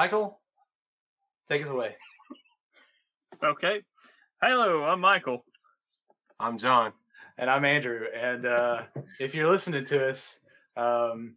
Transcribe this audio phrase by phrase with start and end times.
[0.00, 0.40] Michael,
[1.46, 1.94] take us away.
[3.44, 3.82] Okay.
[4.40, 5.44] Hello, I'm Michael.
[6.40, 6.94] I'm John.
[7.36, 8.06] And I'm Andrew.
[8.18, 8.84] And uh,
[9.18, 10.40] if you're listening to us,
[10.74, 11.34] um,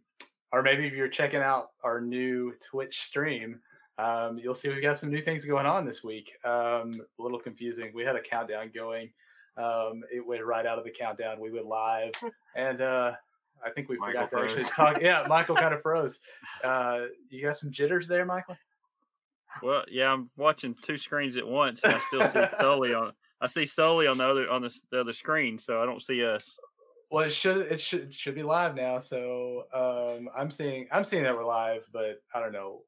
[0.50, 3.60] or maybe if you're checking out our new Twitch stream,
[3.98, 6.32] um, you'll see we've got some new things going on this week.
[6.42, 7.92] Um, a little confusing.
[7.94, 9.10] We had a countdown going.
[9.58, 11.38] Um, it went right out of the countdown.
[11.38, 12.12] We went live,
[12.56, 13.12] and uh,
[13.64, 15.00] I think we Michael forgot to actually talk.
[15.00, 16.18] Yeah, Michael kind of froze.
[16.62, 18.56] Uh, you got some jitters there, Michael?
[19.62, 23.12] Well, yeah, I'm watching two screens at once, and I still see Sully on.
[23.40, 26.24] I see Sully on the other on the, the other screen, so I don't see
[26.24, 26.56] us.
[27.10, 28.98] Well, it should it should it should be live now.
[28.98, 32.82] So um, I'm seeing I'm seeing that we're live, but I don't know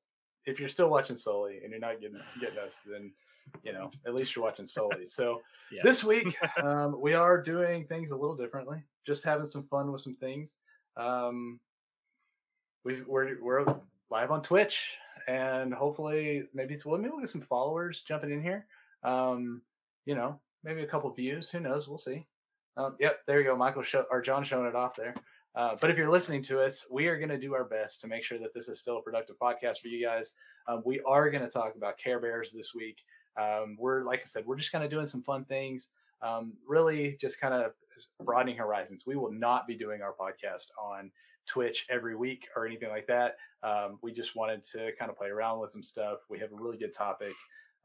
[0.46, 3.12] if you're still watching solely and you're not getting getting us, then
[3.62, 5.06] you know at least you're watching solely.
[5.06, 5.83] So Yeah.
[5.84, 10.00] this week um, we are doing things a little differently, just having some fun with
[10.00, 10.56] some things.
[10.97, 11.61] Um,
[12.84, 13.64] we we're we're
[14.11, 14.97] live on Twitch,
[15.28, 18.66] and hopefully maybe it's well maybe we'll get some followers jumping in here.
[19.02, 19.62] Um,
[20.05, 21.50] you know, maybe a couple views.
[21.50, 21.89] Who knows?
[21.89, 22.27] We'll see.
[22.77, 23.56] Um, yep, there you go.
[23.56, 25.14] Michael show, or John showing it off there.
[25.55, 28.06] Uh, but if you're listening to us, we are going to do our best to
[28.06, 30.34] make sure that this is still a productive podcast for you guys.
[30.69, 33.02] Um, we are going to talk about Care Bears this week.
[33.41, 35.91] Um, we're, like I said, we're just kind of doing some fun things,
[36.22, 37.72] um, really just kind of
[38.25, 39.05] broadening horizons.
[39.06, 41.11] We will not be doing our podcast on
[41.47, 43.36] Twitch every week or anything like that.
[43.62, 46.19] Um, we just wanted to kind of play around with some stuff.
[46.28, 47.33] We have a really good topic.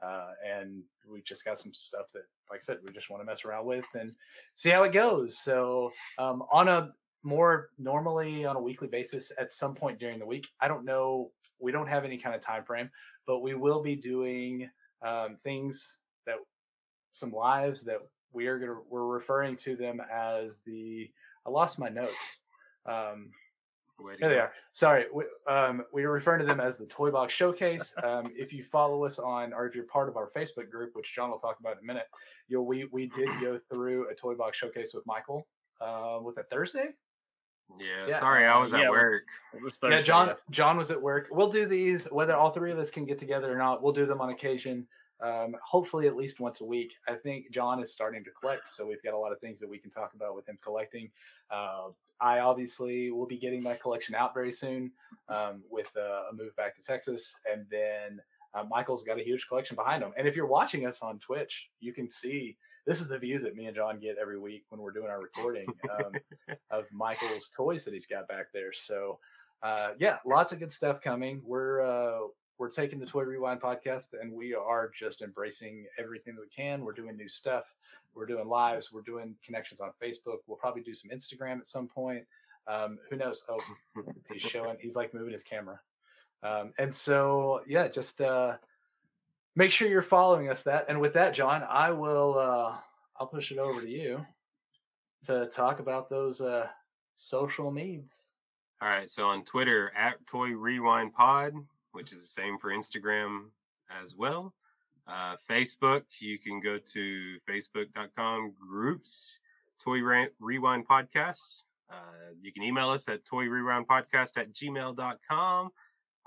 [0.03, 3.25] Uh, and we just got some stuff that, like I said, we just want to
[3.25, 4.13] mess around with and
[4.55, 5.37] see how it goes.
[5.37, 6.91] So, um, on a
[7.23, 11.29] more normally on a weekly basis at some point during the week, I don't know,
[11.59, 12.89] we don't have any kind of time frame,
[13.27, 14.67] but we will be doing
[15.05, 16.37] um, things that
[17.11, 17.99] some lives that
[18.33, 21.09] we are gonna we're referring to them as the
[21.45, 22.39] I lost my notes.
[22.85, 23.31] Um,
[23.99, 24.51] Way to there they are.
[24.73, 27.93] Sorry, we, um, we are referring to them as the Toy Box Showcase.
[28.03, 31.13] Um, if you follow us on, or if you're part of our Facebook group, which
[31.13, 32.07] John will talk about in a minute,
[32.47, 35.47] you'll we we did go through a Toy Box Showcase with Michael.
[35.79, 36.89] Uh, was that Thursday?
[37.79, 38.19] Yeah, Yeah.
[38.19, 39.23] sorry, I was at we- work.
[39.53, 40.35] It was yeah, John.
[40.49, 41.27] John was at work.
[41.31, 43.83] We'll do these whether all three of us can get together or not.
[43.83, 44.87] We'll do them on occasion.
[45.21, 46.93] Um, hopefully, at least once a week.
[47.07, 49.69] I think John is starting to collect, so we've got a lot of things that
[49.69, 51.11] we can talk about with him collecting.
[51.51, 51.89] Uh,
[52.19, 54.91] I obviously will be getting my collection out very soon
[55.29, 58.21] um, with uh, a move back to Texas, and then
[58.53, 60.11] uh, Michael's got a huge collection behind him.
[60.17, 63.55] And if you're watching us on Twitch, you can see this is the view that
[63.55, 66.13] me and John get every week when we're doing our recording um,
[66.71, 68.73] of Michael's toys that he's got back there.
[68.73, 69.19] So,
[69.61, 71.41] uh, yeah, lots of good stuff coming.
[71.45, 72.27] We're uh,
[72.57, 76.83] we're taking the Toy Rewind podcast, and we are just embracing everything that we can.
[76.85, 77.65] We're doing new stuff.
[78.13, 78.91] We're doing lives.
[78.91, 80.39] We're doing connections on Facebook.
[80.47, 82.23] We'll probably do some Instagram at some point.
[82.67, 83.43] Um, who knows?
[83.49, 83.59] Oh,
[84.31, 84.77] he's showing.
[84.79, 85.79] He's like moving his camera.
[86.43, 88.57] Um, and so, yeah, just uh,
[89.55, 90.63] make sure you're following us.
[90.63, 92.37] That and with that, John, I will.
[92.37, 92.77] Uh,
[93.19, 94.25] I'll push it over to you
[95.25, 96.67] to talk about those uh,
[97.15, 98.33] social needs.
[98.81, 101.53] All right, so on Twitter at Toy Rewind Pod,
[101.91, 103.45] which is the same for Instagram
[104.01, 104.53] as well.
[105.07, 109.39] Uh, Facebook, you can go to facebook.com groups
[109.83, 111.63] Toy Re- Rewind Podcast.
[111.89, 115.71] Uh, you can email us at Toy Rewind Podcast at gmail.com.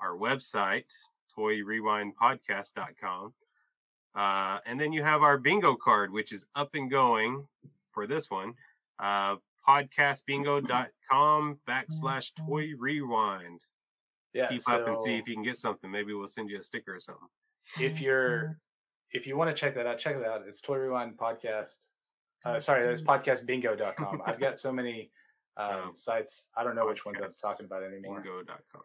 [0.01, 0.91] Our website,
[1.39, 3.33] toyrewindpodcast.com.
[4.15, 7.47] Uh, and then you have our bingo card, which is up and going
[7.93, 8.55] for this one.
[8.99, 9.37] Uh,
[9.67, 13.61] podcastbingo.com backslash toy rewind.
[14.35, 15.91] Yeah, Keep up and see if you can get something.
[15.91, 17.29] Maybe we'll send you a sticker or something.
[17.81, 18.59] if you're
[19.13, 20.43] if you want to check that out, check it out.
[20.49, 21.77] It's Toy Rewind Podcast.
[22.45, 24.23] Uh, sorry, that's podcastbingo.com.
[24.27, 25.11] I've got so many
[25.57, 25.91] um, Oh.
[25.95, 26.49] sites.
[26.57, 28.21] I don't know which ones I'm talking about anymore.
[28.21, 28.83] Bingo.com.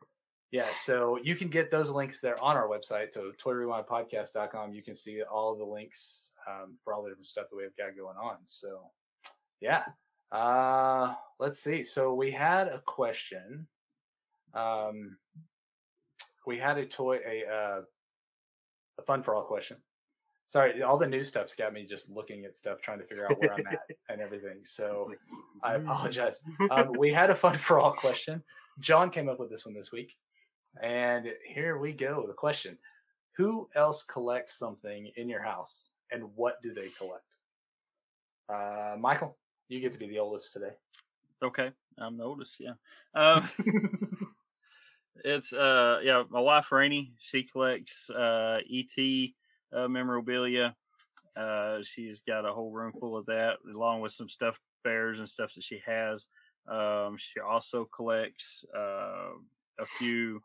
[0.51, 3.11] Yeah, so you can get those links there on our website.
[3.13, 4.73] So toyrewindpodcast.com.
[4.73, 7.75] You can see all of the links um, for all the different stuff that we've
[7.75, 8.37] got going on.
[8.45, 8.81] So
[9.61, 9.83] yeah.
[10.31, 11.83] Uh let's see.
[11.83, 13.67] So we had a question.
[14.53, 15.17] Um
[16.45, 17.81] we had a toy a uh
[18.97, 19.77] a fun for all question.
[20.45, 23.39] Sorry, all the new stuff's got me just looking at stuff, trying to figure out
[23.39, 24.61] where I'm at and everything.
[24.63, 25.19] So like,
[25.63, 26.39] I apologize.
[26.71, 28.43] Um, we had a fun for all question.
[28.79, 30.15] John came up with this one this week.
[30.81, 32.25] And here we go.
[32.27, 32.77] The question
[33.37, 37.23] Who else collects something in your house and what do they collect?
[38.51, 39.37] Uh, Michael,
[39.67, 40.71] you get to be the oldest today.
[41.43, 42.55] Okay, I'm the oldest.
[42.59, 42.73] Yeah.
[43.13, 43.49] Um,
[45.23, 47.13] it's uh yeah, my wife Rainey.
[47.19, 49.29] She collects uh ET
[49.75, 50.75] uh, memorabilia.
[51.35, 55.29] Uh, she's got a whole room full of that, along with some stuffed bears and
[55.29, 56.25] stuff that she has.
[56.67, 59.31] Um, she also collects uh,
[59.79, 60.41] a few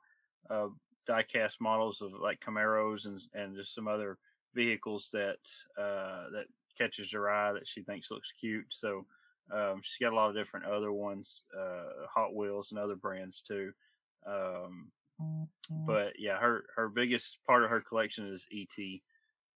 [0.50, 0.68] uh,
[1.08, 4.18] diecast models of like Camaros and and just some other
[4.54, 5.38] vehicles that
[5.78, 6.46] uh, that
[6.78, 8.66] catches her eye that she thinks looks cute.
[8.70, 9.06] So
[9.52, 13.42] um, she's got a lot of different other ones, uh, Hot Wheels and other brands
[13.46, 13.72] too.
[14.26, 14.90] Um,
[15.86, 19.00] but yeah, her her biggest part of her collection is ET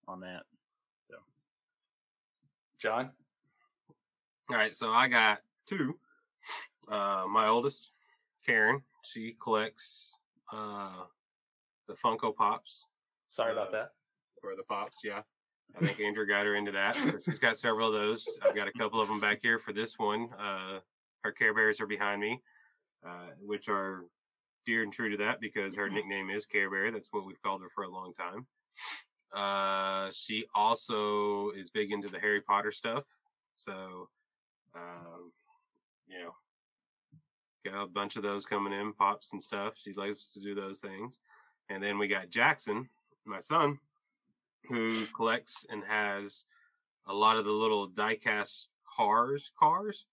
[0.06, 0.42] on that.
[1.10, 1.16] So
[2.80, 3.10] John.
[4.50, 5.98] All right, so I got two.
[6.90, 7.90] Uh, my oldest,
[8.46, 10.14] Karen, she collects
[10.50, 11.02] uh,
[11.86, 12.86] the Funko Pops
[13.26, 13.92] Sorry about Uh, that.
[14.42, 14.96] or the Pops.
[15.04, 15.20] Yeah,
[15.78, 16.96] I think Andrew got her into that.
[16.96, 18.26] So she's got several of those.
[18.42, 20.30] I've got a couple of them back here for this one.
[20.38, 20.80] Uh,
[21.24, 22.40] her Care Bears are behind me,
[23.06, 24.04] uh, which are
[24.68, 26.92] dear and true to that because her nickname is Care Bear.
[26.92, 28.46] That's what we've called her for a long time.
[29.34, 33.04] Uh, she also is big into the Harry Potter stuff.
[33.56, 34.08] So,
[34.76, 35.32] um,
[36.06, 36.34] you know,
[37.64, 39.74] got a bunch of those coming in, pops and stuff.
[39.82, 41.18] She likes to do those things.
[41.70, 42.90] And then we got Jackson,
[43.24, 43.78] my son,
[44.68, 46.44] who collects and has
[47.06, 48.66] a lot of the little diecast
[48.96, 49.50] cars.
[49.58, 50.04] Cars,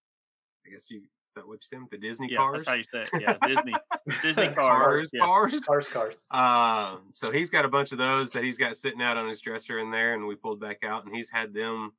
[0.65, 1.01] I guess you
[1.35, 1.87] that what you said?
[1.91, 2.65] The Disney yeah, cars.
[2.65, 3.21] that's how you say it.
[3.21, 3.73] Yeah, Disney
[4.21, 4.55] Disney cars.
[4.55, 5.23] cars, yeah.
[5.25, 5.59] cars.
[5.61, 6.25] Cars, cars.
[6.31, 9.41] Uh, so he's got a bunch of those that he's got sitting out on his
[9.41, 11.91] dresser in there, and we pulled back out, and he's had them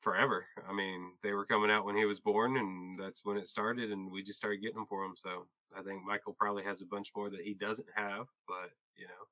[0.00, 0.46] forever.
[0.68, 3.92] I mean, they were coming out when he was born, and that's when it started,
[3.92, 5.12] and we just started getting them for him.
[5.16, 5.46] So
[5.76, 9.26] I think Michael probably has a bunch more that he doesn't have, but you know,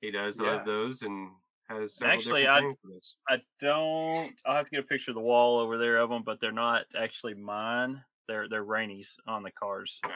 [0.00, 0.56] he does Yeah.
[0.56, 1.30] love those and
[1.68, 3.14] has several Actually, I- things for those.
[3.28, 4.34] I don't.
[4.46, 6.52] I'll have to get a picture of the wall over there of them, but they're
[6.52, 8.02] not actually mine.
[8.28, 10.00] They're they're Rainey's on the cars.
[10.04, 10.10] Ah,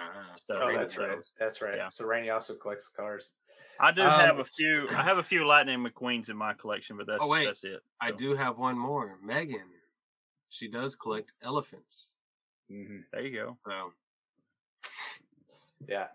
[0.44, 1.16] So Oh, that's does right.
[1.16, 1.32] those.
[1.38, 1.76] That's right.
[1.76, 1.88] Yeah.
[1.88, 3.32] So Rainey also collects cars.
[3.80, 4.88] I do Um, have a few.
[4.90, 7.46] I have a few Lightning McQueens in my collection, but that's Oh, wait.
[7.46, 7.82] that's it.
[8.00, 9.18] I do have one more.
[9.22, 9.68] Megan,
[10.50, 12.14] she does collect elephants.
[12.68, 13.58] hmm There you go.
[13.66, 13.92] So
[15.88, 16.08] Yeah.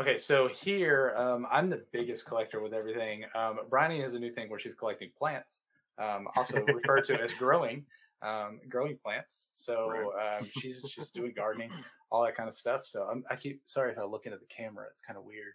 [0.00, 3.24] Okay, so here um, I'm the biggest collector with everything.
[3.34, 5.60] Um, Bryony has a new thing where she's collecting plants,
[5.98, 7.84] um, also referred to as growing,
[8.22, 9.50] um, growing plants.
[9.52, 11.70] So um, she's just doing gardening,
[12.10, 12.86] all that kind of stuff.
[12.86, 15.52] So I'm, I keep sorry if I look into the camera; it's kind of weird.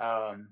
[0.00, 0.48] Um,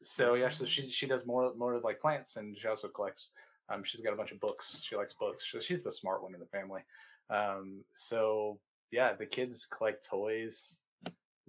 [0.00, 3.32] so yeah, so she she does more more like plants, and she also collects.
[3.68, 4.80] Um, she's got a bunch of books.
[4.82, 5.44] She likes books.
[5.52, 6.80] So she's the smart one in the family.
[7.28, 8.58] Um, so
[8.90, 10.78] yeah, the kids collect toys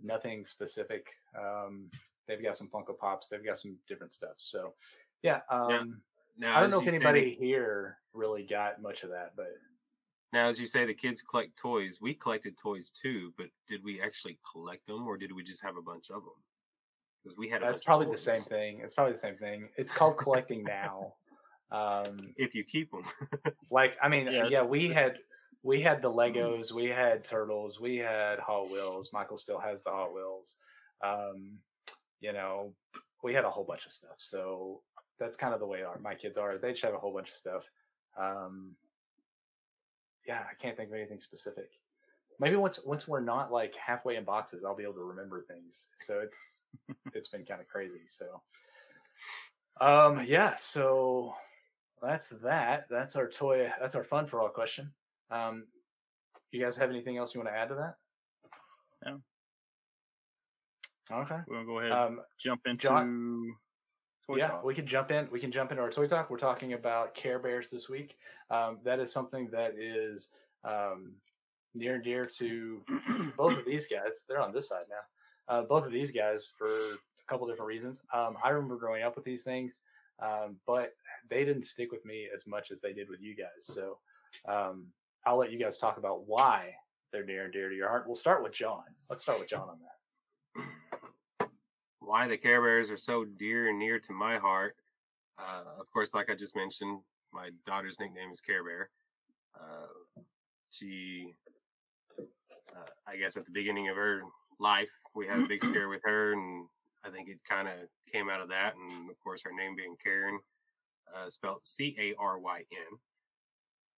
[0.02, 1.08] nothing specific.
[1.38, 1.90] Um,
[2.28, 3.28] they've got some Funko Pops.
[3.28, 4.36] They've got some different stuff.
[4.38, 4.74] So,
[5.22, 5.42] yeah.
[5.50, 6.02] Um,
[6.38, 9.54] now I don't know if you say anybody here really got much of that, but
[10.34, 12.00] Now, as you say, the kids collect toys.
[12.02, 15.78] We collected toys too, but did we actually collect them, or did we just have
[15.78, 16.34] a bunch of them?
[17.24, 17.64] Because we had.
[17.64, 18.82] A that's probably the same thing.
[18.84, 19.70] It's probably the same thing.
[19.78, 21.14] It's called collecting now.
[21.72, 23.04] Um, If you keep them,
[23.72, 25.18] like I mean, Yeah, yeah, we had
[25.66, 29.10] we had the Legos, we had turtles, we had Hot Wheels.
[29.12, 30.58] Michael still has the Hot Wheels.
[31.04, 31.58] Um,
[32.20, 32.72] you know,
[33.24, 34.14] we had a whole bunch of stuff.
[34.18, 34.82] So
[35.20, 36.60] that's kind of the way our my kids are.
[36.60, 37.64] They just have a whole bunch of stuff.
[38.16, 38.76] Um,
[40.28, 41.72] yeah, I can't think of anything specific.
[42.40, 45.88] Maybe once once we're not like halfway in boxes, I'll be able to remember things.
[45.98, 46.62] So it's
[47.16, 48.01] it's been kind of crazy.
[48.08, 48.39] So
[49.82, 51.34] um yeah, so
[52.04, 52.86] that's that.
[52.88, 53.74] That's our toy.
[53.80, 54.92] That's our fun for all question.
[55.36, 55.65] Um,
[56.51, 57.96] you guys have anything else you want to add to that?
[59.06, 59.22] No.
[61.12, 61.38] Okay.
[61.48, 63.56] We're gonna go ahead Um, jump into John-
[64.36, 64.63] yeah, Talk.
[64.63, 65.30] we can jump in.
[65.30, 66.30] We can jump into our toy talk.
[66.32, 68.18] We're talking about Care Bears this week.
[68.50, 71.13] Um, that is something that is um,
[71.75, 72.82] near and dear to
[73.38, 74.24] both of these guys.
[74.27, 75.06] They're on this side now.
[75.48, 78.01] Uh, both of these guys for a couple different reasons.
[78.12, 79.82] Um, I remember growing up with these things,
[80.20, 80.96] um, but
[81.30, 83.60] they didn't stick with me as much as they did with you guys.
[83.68, 84.00] So
[84.48, 84.88] um,
[85.25, 86.75] I'll let you guys talk about why
[87.12, 88.05] they're near and dear to your heart.
[88.05, 88.84] We'll start with John.
[89.10, 91.50] Let's start with John on that.
[92.00, 94.75] why the Care Bears are so dear and near to my heart.
[95.39, 97.00] Uh, of course, like I just mentioned,
[97.34, 98.89] my daughter's nickname is Care Bear.
[99.60, 100.22] Uh,
[100.70, 101.34] she,
[102.20, 104.22] uh, I guess, at the beginning of her
[104.60, 106.67] life, we had a big scare with her, and
[107.03, 107.74] I think it kind of
[108.12, 108.75] came out of that.
[108.75, 110.39] And of course, her name being Karen,
[111.15, 113.00] uh, spelled C A R Y N,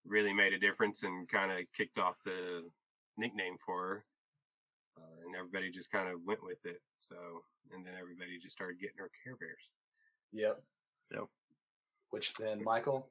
[0.07, 2.63] really made a difference and kind of kicked off the
[3.17, 4.05] nickname for her.
[4.97, 6.81] Uh, and everybody just kind of went with it.
[6.99, 7.15] So,
[7.73, 9.69] and then everybody just started getting her Care Bears.
[10.33, 10.61] Yep.
[11.13, 11.25] Yep.
[12.09, 13.09] Which then, Michael?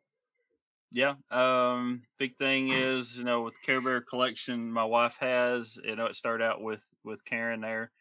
[0.92, 1.14] Yeah.
[1.30, 6.06] Um, big thing is, you know, with Care Bear collection my wife has, you know,
[6.06, 7.92] it started out with with Karen there.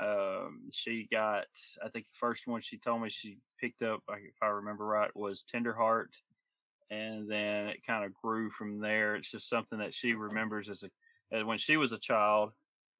[0.00, 1.44] Um, she got,
[1.84, 5.14] I think the first one she told me she picked up, if I remember right,
[5.14, 6.06] was Tenderheart,
[6.92, 9.16] and then it kind of grew from there.
[9.16, 10.90] It's just something that she remembers as a
[11.34, 12.50] as when she was a child,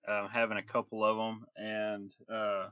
[0.09, 2.69] uh, having a couple of them, and uh,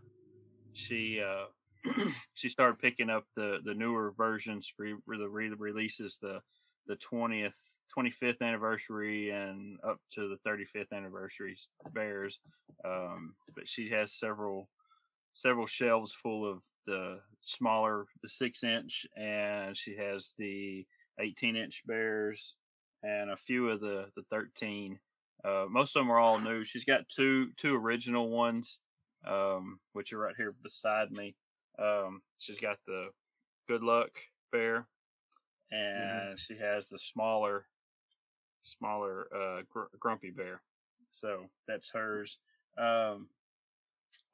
[0.73, 1.93] she uh,
[2.35, 4.87] she started picking up the the newer versions for
[5.19, 6.41] the re releases the
[6.87, 7.55] the twentieth
[7.97, 11.59] 25th anniversary and up to the 35th anniversary
[11.93, 12.39] bears.
[12.85, 14.69] Um, but she has several
[15.35, 20.87] several shelves full of the smaller, the six inch, and she has the
[21.21, 22.55] 18 inch bears
[23.03, 24.99] and a few of the the 13.
[25.45, 26.65] Uh, most of them are all new.
[26.65, 28.79] She's got two two original ones,
[29.27, 31.35] um, which are right here beside me.
[31.79, 33.09] Um, she's got the
[33.69, 34.11] Good Luck
[34.53, 34.87] bear,
[35.73, 35.77] mm-hmm.
[35.77, 36.37] and mm-hmm.
[36.37, 37.67] she has the smaller
[38.63, 40.61] smaller uh, gr- grumpy bear.
[41.13, 42.37] So that's hers.
[42.79, 43.29] Um,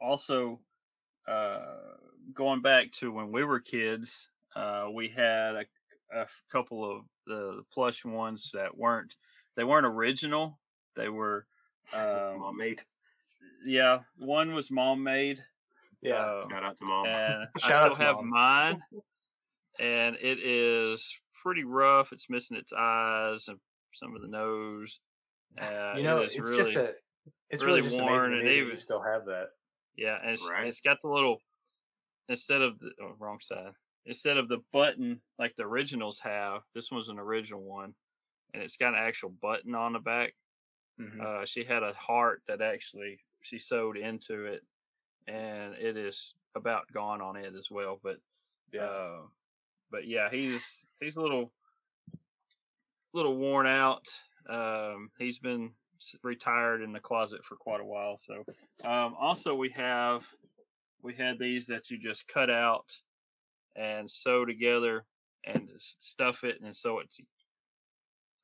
[0.00, 0.60] also,
[1.28, 1.96] uh,
[2.34, 5.64] going back to when we were kids, uh, we had a,
[6.14, 9.12] a, couple of the plush ones that weren't
[9.56, 10.58] they weren't original.
[10.96, 11.46] They were
[11.94, 12.82] um, mom made.
[13.64, 15.42] Yeah, one was mom made.
[16.02, 17.06] Yeah, uh, shout out to mom.
[17.06, 18.30] And I still have mom.
[18.30, 18.82] mine,
[19.80, 22.08] and it is pretty rough.
[22.12, 23.58] It's missing its eyes and
[23.94, 25.00] some of the nose.
[25.60, 26.92] Uh, you know, it it's really, just a,
[27.50, 29.46] it's really, really worn, and even you still have that.
[29.96, 30.66] Yeah, and it's, right.
[30.66, 31.38] it's got the little
[32.28, 33.72] instead of the oh, wrong side
[34.06, 36.62] instead of the button like the originals have.
[36.74, 37.94] This one's an original one,
[38.54, 40.34] and it's got an actual button on the back.
[41.00, 41.20] Mm-hmm.
[41.20, 44.62] Uh, she had a heart that actually she sewed into it,
[45.26, 48.00] and it is about gone on it as well.
[48.02, 48.16] But
[48.72, 49.18] yeah, uh,
[49.90, 50.64] but yeah, he's
[51.00, 51.52] he's a little
[53.12, 54.06] little worn out.
[54.48, 55.72] Um, he's been
[56.22, 58.18] retired in the closet for quite a while.
[58.26, 58.44] So,
[58.88, 60.22] um, also we have
[61.02, 62.84] we had these that you just cut out
[63.78, 65.04] and sew together
[65.44, 67.08] and stuff it and sew it.
[67.16, 67.22] To,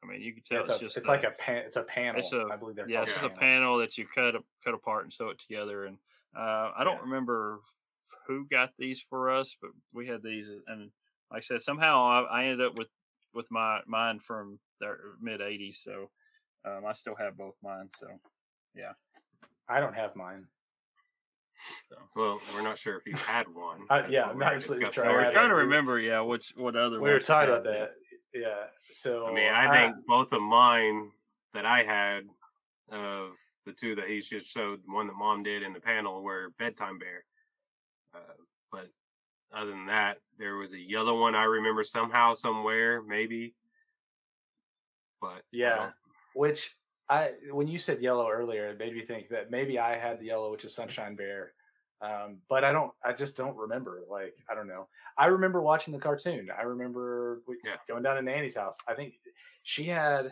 [0.03, 1.77] I mean, you can tell it's, it's a, just it's a, like a pan, it's
[1.77, 2.21] a panel.
[2.21, 4.35] It's a, I believe they're yeah, it's just a panel that you cut
[4.65, 5.87] cut apart and sew it together.
[5.87, 5.97] And
[6.37, 7.03] uh, I don't yeah.
[7.03, 7.61] remember
[8.27, 10.91] who got these for us, but we had these, and
[11.31, 12.89] like I said, somehow I, I ended up with
[13.35, 16.11] with my mine from the mid '80s, so
[16.65, 17.89] um, I still have both mine.
[17.99, 18.09] So
[18.75, 18.93] yeah,
[19.69, 20.47] I don't have mine.
[21.88, 21.97] So.
[22.16, 23.81] Well, we're not sure if you had one.
[23.88, 25.04] Uh, yeah, I'm not absolutely sure.
[25.04, 27.00] We're trying to remember, yeah, which what other.
[27.00, 27.92] We were talking about that.
[28.35, 28.64] Yeah.
[28.90, 31.11] So I mean, I, I think both of mine
[31.54, 32.25] that I had
[32.90, 33.31] of
[33.66, 36.99] the two that he just showed, one that mom did in the panel were bedtime
[36.99, 37.25] bear.
[38.14, 38.35] Uh,
[38.71, 38.88] but
[39.54, 43.54] other than that, there was a yellow one I remember somehow, somewhere, maybe.
[45.21, 45.90] But yeah,
[46.35, 46.75] which
[47.12, 50.26] I when you said yellow earlier, it made me think that maybe I had the
[50.26, 51.52] yellow, which is Sunshine Bear.
[52.00, 52.90] Um, but I don't.
[53.04, 54.00] I just don't remember.
[54.11, 54.88] Like I don't know.
[55.19, 56.49] I remember watching the cartoon.
[56.59, 57.76] I remember yeah.
[57.87, 58.78] going down to Nanny's house.
[58.88, 59.14] I think
[59.62, 60.31] she had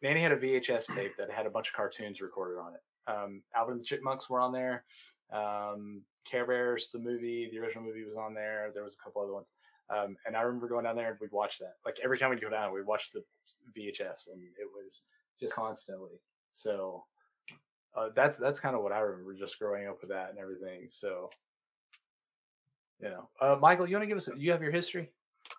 [0.00, 2.80] Nanny had a VHS tape that had a bunch of cartoons recorded on it.
[3.08, 4.84] Um, Alvin and the Chipmunks were on there.
[5.32, 8.70] Um, Care Bears, the movie, the original movie was on there.
[8.72, 9.48] There was a couple other ones.
[9.90, 11.74] Um, and I remember going down there and we'd watch that.
[11.84, 13.22] Like every time we'd go down, we'd watch the
[13.76, 15.02] VHS, and it was
[15.40, 16.20] just constantly.
[16.52, 17.04] So
[17.96, 20.86] uh, that's that's kind of what I remember, just growing up with that and everything.
[20.86, 21.30] So,
[23.00, 24.28] you know, uh, Michael, you want to give us?
[24.36, 25.10] You have your history?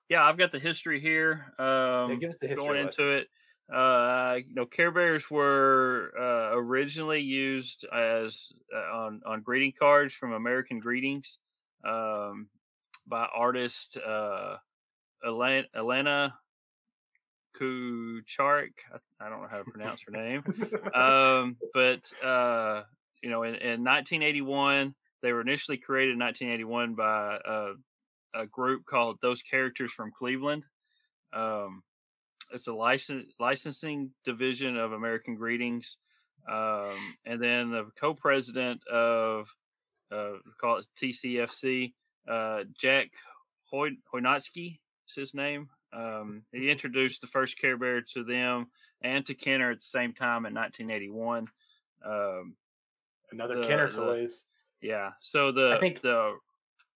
[0.09, 1.53] Yeah, I've got the history here.
[1.59, 2.65] Um, yeah, give us the history.
[2.65, 3.05] Going lesson.
[3.05, 3.27] into it,
[3.73, 10.13] uh, you know, Care Bears were uh, originally used as uh, on on greeting cards
[10.13, 11.37] from American Greetings
[11.85, 12.47] um,
[13.07, 14.57] by artist uh,
[15.25, 16.33] Elena,
[17.59, 18.73] Kucharik.
[18.93, 20.43] I, I, don't know how to pronounce her name,
[20.93, 22.83] um, but uh,
[23.21, 28.85] you know, in, in 1981, they were initially created in 1981 by a, a group
[28.85, 30.63] called Those Characters from Cleveland.
[31.33, 31.83] Um,
[32.53, 35.97] it's a license licensing division of American Greetings,
[36.49, 36.95] um,
[37.25, 39.47] and then the co-president of
[40.11, 41.93] uh, call it TCFC,
[42.29, 43.09] uh, Jack
[43.65, 45.69] Hoy- Chojnacki is his name.
[45.93, 48.67] Um, he introduced the first Care Bear to them
[49.01, 51.47] and to Kenner at the same time in 1981.
[52.05, 52.55] Um,
[53.31, 54.45] Another the, Kenner toys.
[54.81, 55.11] Yeah.
[55.21, 56.37] So the I think the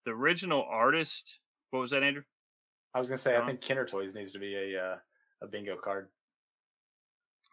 [0.06, 1.38] the original artist.
[1.72, 2.24] What was that, Andrew?
[2.94, 4.96] I was gonna say I think Kenner Toys needs to be a uh,
[5.42, 6.10] a bingo card.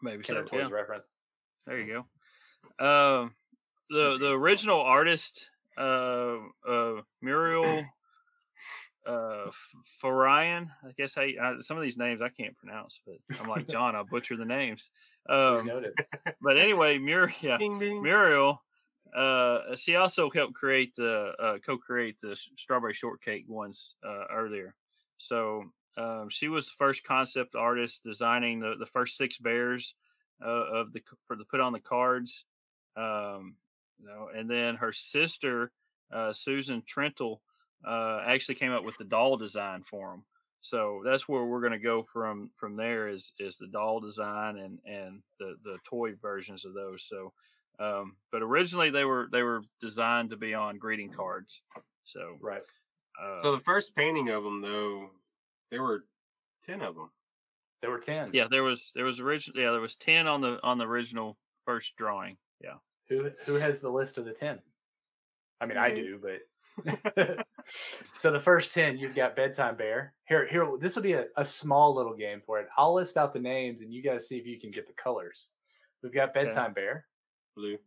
[0.02, 0.74] Maybe Kenner so, Toys yeah.
[0.74, 1.06] reference.
[1.66, 2.04] There you
[2.78, 2.84] go.
[2.84, 3.32] Um,
[3.90, 6.36] the the original artist, uh,
[6.68, 7.84] uh, Muriel
[9.06, 9.50] uh
[10.02, 10.68] Fahrion.
[10.84, 13.96] I guess I, I, some of these names I can't pronounce, but I'm like John.
[13.96, 14.90] I butcher the names.
[15.28, 15.70] Um,
[16.40, 18.02] but anyway, Muriel, yeah, ding, ding.
[18.02, 18.62] Muriel.
[19.16, 24.74] Uh, she also helped create the uh, co-create the strawberry shortcake ones uh, earlier.
[25.16, 25.64] So
[25.96, 29.94] um, she was the first concept artist designing the, the first six bears
[30.44, 32.44] uh, of the for the put on the cards.
[32.96, 33.56] Um,
[33.98, 35.72] you know, and then her sister
[36.12, 37.38] uh, Susan Trentel
[37.86, 40.24] uh, actually came up with the doll design for them.
[40.60, 44.58] So that's where we're going to go from from there is is the doll design
[44.58, 47.06] and and the the toy versions of those.
[47.08, 47.32] So,
[47.78, 51.62] um, but originally they were they were designed to be on greeting cards.
[52.04, 52.62] So Right.
[53.22, 55.10] uh, So the first painting of them, though,
[55.70, 56.04] there were
[56.64, 57.10] ten of them.
[57.80, 58.28] There were ten.
[58.32, 61.38] yeah, there was there was original yeah there was ten on the on the original
[61.66, 62.36] first drawing.
[62.60, 62.78] Yeah.
[63.08, 64.60] Who who has the list of the ten?
[65.60, 66.40] I mean, I do, but
[68.14, 70.14] so the first ten, you've got bedtime bear.
[70.26, 70.66] Here, here.
[70.80, 72.68] This will be a, a small little game for it.
[72.76, 75.50] I'll list out the names, and you guys see if you can get the colors.
[76.02, 76.44] We've got Okay.
[76.44, 77.06] bedtime bear.
[77.56, 77.78] Blue.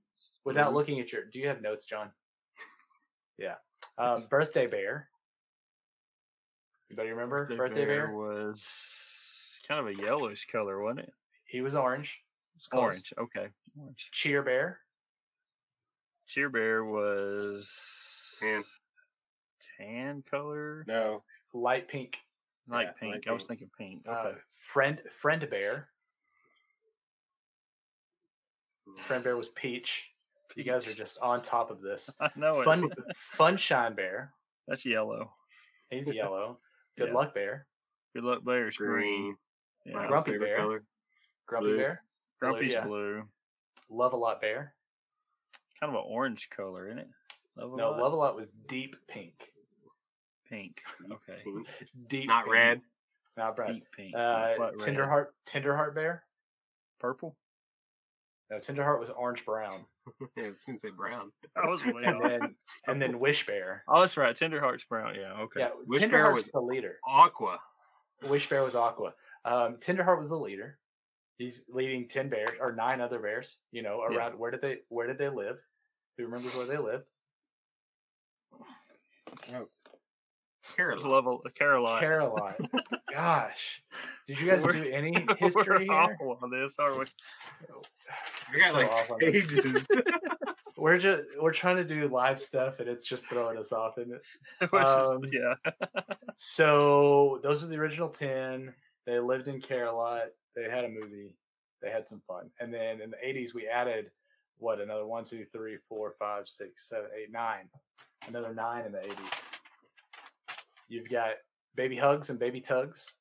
[0.45, 0.75] Without Mhm.
[0.75, 2.11] looking at your, do you have notes, John?
[3.37, 3.55] Yeah.
[3.97, 5.09] Um, birthday bear.
[6.91, 8.11] Anybody remember birthday, bear?
[8.11, 11.13] was kind of a yellowish color, wasn't it?
[11.45, 12.21] He was orange.
[12.55, 12.81] It's close.
[12.81, 13.13] Orange.
[13.17, 13.47] Okay.
[13.79, 14.09] Orange.
[14.11, 14.79] Cheer bear.
[16.27, 17.71] Cheer bear was
[18.39, 18.63] Tan.
[19.81, 21.23] Tan color, No.
[21.53, 22.17] Light pink.
[22.67, 23.13] light yeah, pink.
[23.15, 23.59] light I was pink.
[23.77, 24.07] thinking pink.
[24.07, 25.89] Uh, friend friend bear.
[29.07, 30.07] Friend bear was peach.
[30.55, 32.09] You guys are just on top of this.
[32.19, 33.15] I know Fun it.
[33.15, 34.33] fun shine bear.
[34.67, 35.31] That's yellow.
[35.89, 36.59] He's yellow.
[36.97, 37.13] Good Yeah.
[37.13, 37.67] luck bear.
[38.13, 38.91] Good luck bear's green.
[38.91, 39.35] Green.
[39.85, 39.93] Yeah.
[39.95, 40.57] My Grumpy favorite bear.
[40.57, 40.83] color.
[41.47, 41.77] Grumpy Blue.
[41.77, 42.03] bear.
[42.39, 42.85] Grumpy's yeah.
[42.85, 43.23] blue.
[43.89, 44.73] Love a lot bear.
[45.79, 47.07] Kind of an orange color, isn't it?
[47.57, 49.50] Love a No, love a lot was deep pink.
[50.51, 50.81] Pink.
[51.11, 51.41] Okay.
[52.07, 52.53] Deep Not pink.
[52.53, 52.81] red.
[53.37, 53.73] Not red.
[53.73, 54.13] Deep pink.
[54.13, 54.79] not Uh, quite red.
[54.95, 56.23] Tenderheart Tenderheart bear.
[56.99, 57.35] Purple.
[58.51, 59.85] No, Tenderheart was orange brown.
[60.37, 61.31] yeah, I was gonna say brown.
[61.55, 62.29] I was way And off.
[62.29, 62.55] then
[62.87, 63.83] and then Wish Bear.
[63.87, 64.35] Oh, that's right.
[64.37, 65.15] Tenderheart's brown.
[65.15, 65.33] Yeah.
[65.43, 65.61] Okay.
[65.61, 66.97] Yeah, Wish Bear Tenderheart's was- the leader.
[67.07, 67.59] Aqua.
[68.23, 69.13] Wish Bear was Aqua.
[69.45, 70.77] Um, Tenderheart was the leader.
[71.37, 73.57] He's leading ten bears or nine other bears.
[73.71, 74.17] You know, Yeah.
[74.17, 75.57] around where did they where did they live?
[76.17, 77.05] Who remembers where they lived?
[79.53, 79.67] Oh.
[80.75, 81.05] Care-a-Lot.
[81.09, 81.99] Love a, a Care-a-Lot.
[81.99, 82.55] Care-a-Lot.
[83.11, 83.81] Gosh,
[84.27, 85.91] did you guys We're- do any We're history here?
[85.93, 87.05] awful on this, are we?
[88.53, 89.47] I got so like off on this.
[89.47, 89.87] pages.
[90.77, 94.13] We're just we're trying to do live stuff and it's just throwing us off, isn't
[94.15, 94.71] it?
[94.71, 96.01] Which is- Um, yeah.
[96.37, 98.73] So those are the original ten.
[99.05, 100.27] They lived in Care-a-Lot.
[100.55, 101.35] They had a movie.
[101.83, 104.11] They had some fun, and then in the '80s we added
[104.57, 107.69] what another one, two, three, four, five, six, seven, eight, nine.
[108.27, 109.50] Another nine in the '80s.
[110.91, 111.29] You've got
[111.75, 113.13] Baby Hugs and Baby Tugs,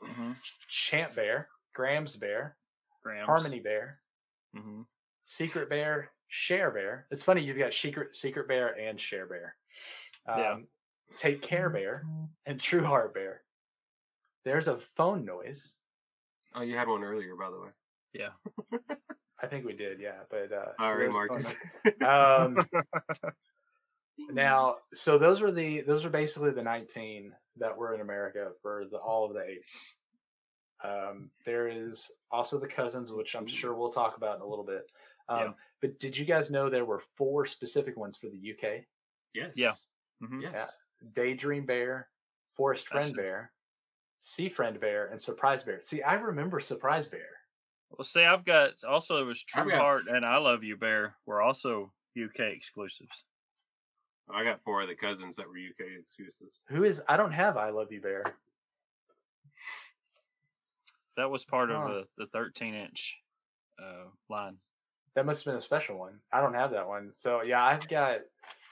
[0.00, 0.32] hmm
[0.68, 2.56] Champ Bear, Grams Bear,
[3.02, 3.26] Grams.
[3.26, 3.98] Harmony Bear,
[4.54, 4.82] hmm
[5.24, 7.06] Secret Bear, Share Bear.
[7.10, 9.56] It's funny you've got Secret Secret Bear and Share Bear.
[10.26, 10.56] Um, Yeah.
[11.16, 12.06] Take Care Bear
[12.46, 13.42] and True Heart Bear.
[14.44, 15.74] There's a phone noise.
[16.54, 17.70] oh, you had one earlier, by the way.
[18.12, 18.86] Yeah.
[19.42, 20.20] I think we did, yeah.
[20.30, 21.54] But uh, I so already marked
[21.84, 22.02] it.
[22.02, 22.58] Um,
[24.30, 28.84] now, so those were the those are basically the 19 that were in America for
[28.90, 29.94] the all of the 80s.
[30.84, 34.64] Um, there is also the cousins, which I'm sure we'll talk about in a little
[34.64, 34.90] bit.
[35.28, 35.52] Um, Yeah.
[35.80, 38.84] But did you guys know there were four specific ones for the UK?
[39.34, 39.52] yes.
[39.56, 39.72] Yeah.
[40.20, 40.52] hmm Yes.
[40.54, 41.08] Yeah.
[41.12, 42.08] Daydream Bear,
[42.56, 43.52] Forest Friend Actually- Bear,
[44.18, 45.80] Sea Friend Bear, and Surprise Bear.
[45.82, 47.28] See, I remember Surprise Bear.
[47.90, 51.16] Well, see, I've got also it was True got- Heart and I Love You Bear
[51.26, 53.24] were also UK exclusives.
[54.30, 56.60] I got four of the cousins that were UK exclusives.
[56.68, 57.00] Who is?
[57.08, 58.24] I don't have I Love You Bear.
[61.16, 61.76] That was part Huh.
[61.76, 61.88] of
[62.18, 63.16] the, the 13 inch
[63.82, 64.56] uh, line.
[65.14, 66.20] That must have been a special one.
[66.32, 67.10] I don't have that one.
[67.16, 68.20] So yeah, I've got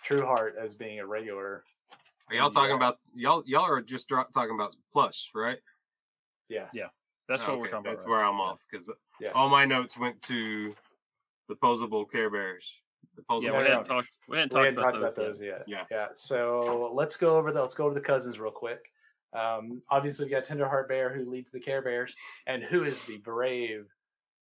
[0.04, 1.64] True Heart as being a regular.
[2.28, 2.76] Are y'all talking US.
[2.76, 3.42] about y'all?
[3.46, 5.58] Y'all are just dro- talking about plush, right?
[6.48, 6.66] Yeah.
[6.72, 6.88] Yeah.
[7.28, 8.10] That's Oh, what we're talking That's about.
[8.10, 8.88] where right I'm off because
[9.20, 9.32] Yeah.
[9.34, 10.74] all my notes went to
[11.48, 12.70] the posable Care Bears.
[13.14, 14.08] The posable Yeah, we no, hadn't talked.
[14.28, 15.38] We hadn't We talked hadn't about, talked about those.
[15.38, 15.64] those yet.
[15.66, 15.84] Yeah.
[15.90, 16.06] Yeah.
[16.14, 18.90] So let's go over the let's go over the cousins real quick.
[19.32, 22.16] Um, obviously, we got Tenderheart Bear who leads the Care Bears,
[22.46, 23.86] and who is the brave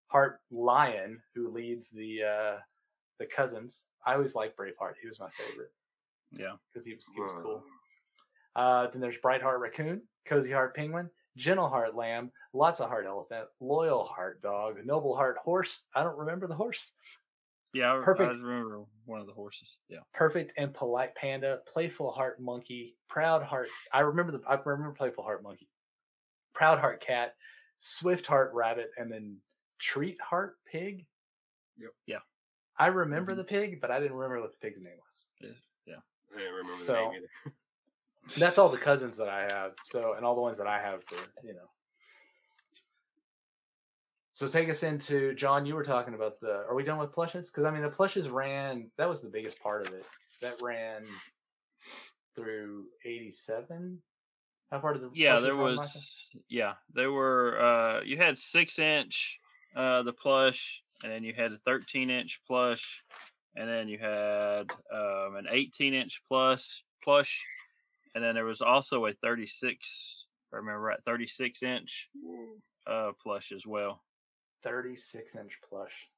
[0.09, 2.57] Heart Lion who leads the uh,
[3.19, 3.85] the cousins.
[4.07, 4.95] I always liked Braveheart.
[5.01, 5.71] He was my favorite
[6.33, 6.53] Yeah.
[6.73, 7.63] because he was he was cool.
[8.55, 13.07] Uh, then there's Bright Heart Raccoon, Cozy Heart Penguin, Gentle Heart Lamb, Lots of Heart
[13.07, 15.85] Elephant, Loyal Heart Dog, Noble Heart Horse.
[15.95, 16.93] I don't remember the horse.
[17.75, 17.93] Yeah.
[17.93, 18.37] I, I Perfect.
[18.37, 19.77] remember one of the horses.
[19.89, 19.99] Yeah.
[20.15, 23.69] Perfect and Polite Panda, Playful Heart Monkey, Proud Heart.
[23.93, 25.69] I remember the I remember Playful Heart Monkey,
[26.55, 27.35] Proud Heart Cat,
[27.79, 29.37] Swift Heart Rabbit, and then
[29.79, 31.07] Treat Heart Pig.
[31.79, 31.91] Yep.
[32.07, 32.19] Yeah.
[32.79, 33.37] I remember Mhm.
[33.37, 35.27] the pig, but I didn't remember what the pig's name was.
[35.41, 35.51] Yeah.
[35.87, 35.95] yeah.
[36.35, 37.55] I didn't remember the So- name either.
[38.39, 39.73] That's all the cousins that I have.
[39.85, 41.69] So, and all the ones that I have for, you know.
[44.33, 45.67] So take us into John.
[45.67, 46.65] You were talking about the.
[46.69, 47.49] Are we done with plushes?
[47.49, 48.91] Because I mean, the plushes ran.
[48.97, 50.07] That was the biggest part of it.
[50.41, 51.03] that ran
[52.35, 54.01] through '87.
[54.71, 55.77] How far did the Yeah, there was.
[55.77, 56.01] Michael?
[56.49, 57.61] Yeah, there were.
[57.61, 59.39] Uh, you had six inch,
[59.77, 63.03] uh, the plush, and then you had a thirteen inch plush,
[63.55, 67.39] and then you had um, an eighteen inch plus plush,
[68.15, 70.25] and then there was also a thirty six.
[70.55, 72.09] I remember right, thirty six inch
[72.87, 74.01] uh, plush as well.
[74.63, 76.09] 36 inch plush.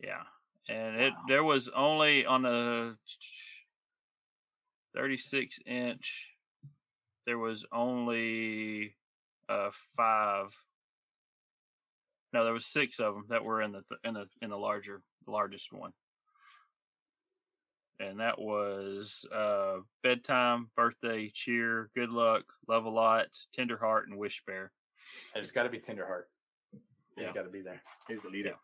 [0.00, 0.22] Yeah,
[0.68, 1.24] and it Wow.
[1.28, 2.96] there was only on the
[4.94, 6.28] thirty six inch.
[7.26, 8.96] There was only
[9.48, 10.48] uh five.
[12.32, 14.58] No, there was six of them that were in the th- in the in the
[14.58, 15.92] larger largest one,
[18.00, 24.18] and that was uh bedtime, birthday, cheer, good luck, love a lot, tender heart, and
[24.18, 24.72] wish bear.
[25.34, 26.24] There's got to be Tenderheart.
[27.16, 27.32] He's Yeah.
[27.32, 27.82] got to be there.
[28.08, 28.54] He's the leader.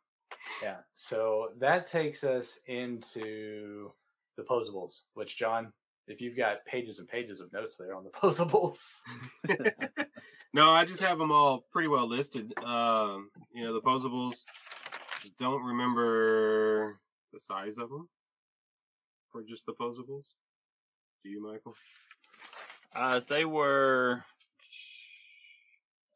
[0.63, 0.79] Yeah.
[0.95, 3.93] So that takes us into
[4.37, 5.73] the posables, which John,
[6.07, 9.01] if you've got pages and pages of notes there on the posables.
[10.55, 12.53] no, I just have them all pretty well listed.
[12.63, 14.45] Um, you know, the posables.
[15.39, 17.01] Don't remember
[17.33, 18.09] the size of them
[19.31, 20.33] for just the posables.
[21.25, 21.75] Do you, Michael?
[22.95, 24.25] Uh, they were.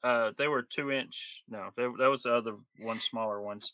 [0.03, 1.43] Uh, they were two inch.
[1.49, 3.73] No, they, that was the other one, smaller ones.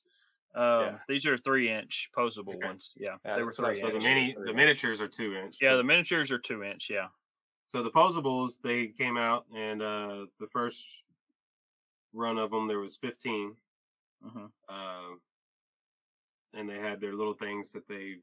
[0.54, 0.98] Um, Yeah.
[1.08, 2.66] these are three inch posable Okay.
[2.66, 2.90] ones.
[2.96, 5.34] Yeah, Yeah, they were that's what I three So the mini, the miniatures are two
[5.36, 5.58] inch.
[5.60, 6.88] Yeah, the miniatures are two inch.
[6.90, 7.08] Yeah.
[7.66, 10.86] So the posables they came out, and uh, the first
[12.12, 13.56] run of them there was fifteen,
[14.22, 15.14] hmm uh,
[16.54, 18.16] and they had their little things that they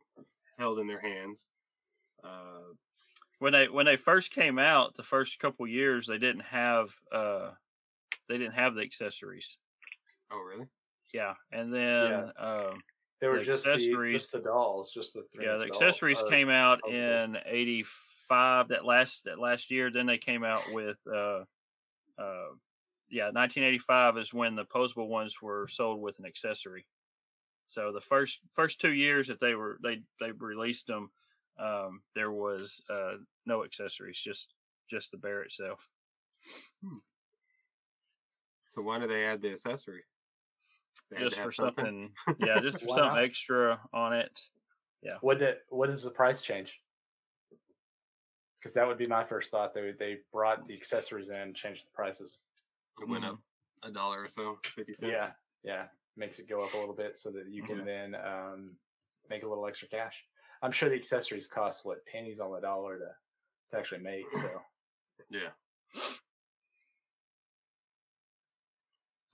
[0.57, 1.47] held in their hands.
[2.23, 2.73] Uh,
[3.39, 7.53] When they when they first came out, the first couple years they didn't have uh
[8.29, 9.57] they didn't have the accessories.
[10.31, 10.67] oh, really?
[11.13, 12.81] Yeah, and then um
[13.21, 15.45] They were The just the, accessories- just the dolls, just the three.
[15.45, 17.25] yeah, the dolls, accessories or- came out posables.
[17.25, 18.67] in '85.
[18.69, 21.43] That last that last year, then they came out with uh
[22.17, 22.49] uh
[23.09, 26.85] yeah 1985 is when the posable ones were sold with an accessory.
[27.67, 31.11] So the first first two years that they were they they released them,
[31.59, 33.13] um, there was uh
[33.45, 34.53] no accessories, just
[34.89, 35.79] just the bear itself.
[38.75, 40.03] So why do they add the accessory?
[41.09, 42.11] They just for something.
[42.39, 43.23] yeah, just for Why something not?
[43.23, 44.37] extra on it.
[45.01, 45.17] Yeah.
[45.21, 46.79] What did what does the price change?
[48.59, 49.73] Because that would be my first thought.
[49.73, 52.39] They they brought the accessories in, changed the prices.
[53.01, 53.39] It went up
[53.83, 55.11] a dollar or so, fifty cents.
[55.13, 55.31] Yeah,
[55.63, 55.85] yeah,
[56.17, 57.85] makes it go up a little bit so that you can Mhm.
[57.85, 58.71] then um,
[59.29, 60.25] make a little extra cash.
[60.61, 63.15] I'm sure the accessories cost what pennies on the dollar to
[63.71, 64.25] to actually make.
[64.33, 64.61] So
[65.29, 65.51] Yeah.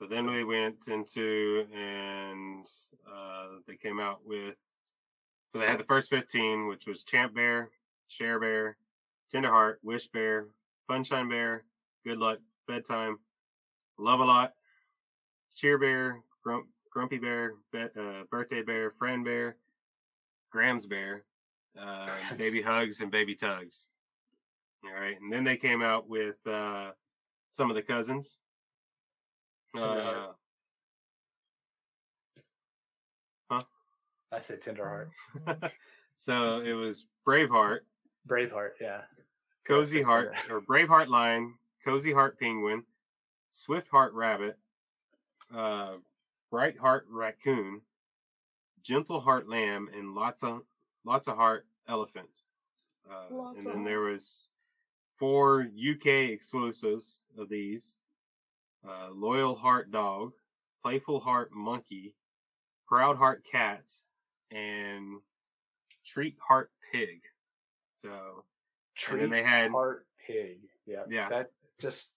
[0.02, 2.66] So then we went into and
[3.08, 4.56] uh, they came out with
[5.46, 7.70] so they had the first 15, which was Champ Bear,
[8.08, 8.78] Share Bear,
[9.32, 10.48] Tenderheart, Wish Bear,
[10.90, 11.66] Funshine Bear,
[12.04, 13.20] Good Luck, Bedtime,
[14.00, 14.54] Love a Lot,
[15.56, 19.58] Cheer Bear, Grump, Grumpy Bear, Be- uh, Birthday Bear, Friend Bear,
[20.52, 21.26] Grams Bear,
[21.80, 22.08] uh,
[22.40, 23.86] Baby Hugs, and Baby Tugs.
[24.84, 26.90] All right, and then they came out with uh,
[27.52, 28.40] some of the cousins.
[29.76, 30.36] Tenderheart.
[33.50, 33.64] Uh, huh?
[34.32, 35.10] I say Tenderheart,
[36.18, 37.80] so it was Braveheart,
[38.28, 39.02] Braveheart, yeah,
[39.66, 40.58] Cozy Heart, there.
[40.58, 41.54] or Braveheart Lion,
[41.86, 42.84] Cozy Heart Penguin,
[43.52, 44.58] Swift Heart Rabbit,
[45.56, 45.94] uh,
[46.50, 47.82] Bright Heart Raccoon,
[48.84, 50.62] Gentle Heart Lamb, and lots of
[51.06, 52.30] lots of Heart Elephant.
[53.10, 54.48] Uh, and then there was
[55.18, 57.96] four UK exclusives of these:
[58.88, 60.32] uh, Loyal Heart Dog,
[60.84, 62.16] Playful Heart Monkey,
[62.88, 63.84] Proud Heart Cat,
[64.52, 65.20] and
[66.06, 67.22] Treat Heart Pig.
[67.96, 68.44] So
[68.96, 71.30] Treat then they had- Heart Pig, yeah, Yeah.
[71.30, 72.14] that just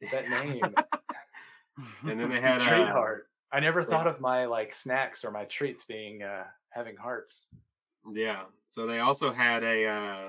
[0.10, 0.60] that name,
[2.06, 3.28] and then they had Treat uh, Heart.
[3.52, 3.88] I never Right.
[3.88, 7.46] thought of my like snacks or my treats being uh having hearts.
[8.12, 8.44] Yeah.
[8.70, 10.28] So they also had a uh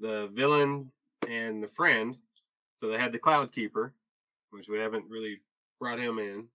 [0.00, 0.90] the villain
[1.28, 2.16] and the friend.
[2.80, 3.92] So they had the Cloud Keeper,
[4.54, 5.40] which we haven't really
[5.80, 6.46] brought him in,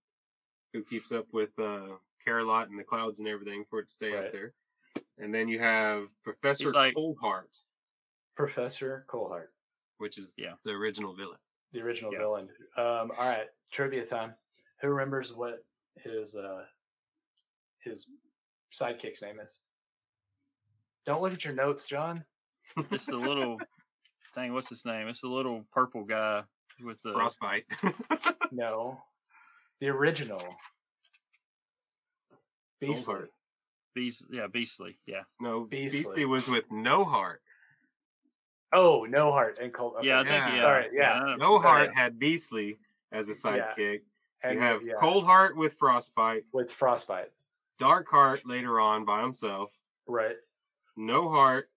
[0.73, 1.87] who keeps up with uh
[2.23, 4.25] Care-a-Lot and the clouds and everything for it to stay Right.
[4.27, 4.53] up there.
[5.17, 7.61] And then you have Professor like- Coldheart,
[8.35, 9.47] Professor Coldheart,
[9.97, 10.53] which is Yeah.
[10.63, 11.37] the original villain.
[11.71, 12.19] the original Yeah.
[12.19, 12.49] villain.
[12.77, 14.33] Um, all right, trivia time.
[14.81, 15.63] Who remembers what
[15.97, 16.65] his uh
[17.83, 18.09] his
[18.71, 19.59] sidekick's name is?
[21.05, 22.25] Don't look at your notes, John.
[22.91, 23.59] it's the little
[24.35, 24.53] thing.
[24.53, 25.07] What's his name?
[25.09, 26.43] It's the little purple guy
[26.83, 27.65] with the Frostbite.
[28.51, 28.99] No,
[29.79, 30.41] the original.
[32.81, 33.13] Beastly.
[33.15, 33.27] Coldheart.
[33.95, 35.99] Beast, yeah, Beastly, yeah, No, Beastly.
[36.01, 37.41] Beastly was with no heart.
[38.71, 39.95] Oh, no heart and cold.
[39.97, 40.07] okay.
[40.07, 40.19] yeah.
[40.19, 40.55] I think Yeah.
[40.55, 40.61] yeah.
[40.61, 41.13] Sorry, yeah.
[41.23, 41.85] uh, No Sorry.
[41.87, 42.77] heart had Beastly
[43.11, 43.37] as a Yeah.
[43.75, 44.01] sidekick.
[44.41, 47.29] And you have yeah, Cold Heart with Frostbite, with frostbite,
[47.77, 49.69] Dark Heart later on by himself,
[50.07, 50.37] right?
[50.95, 51.69] No Heart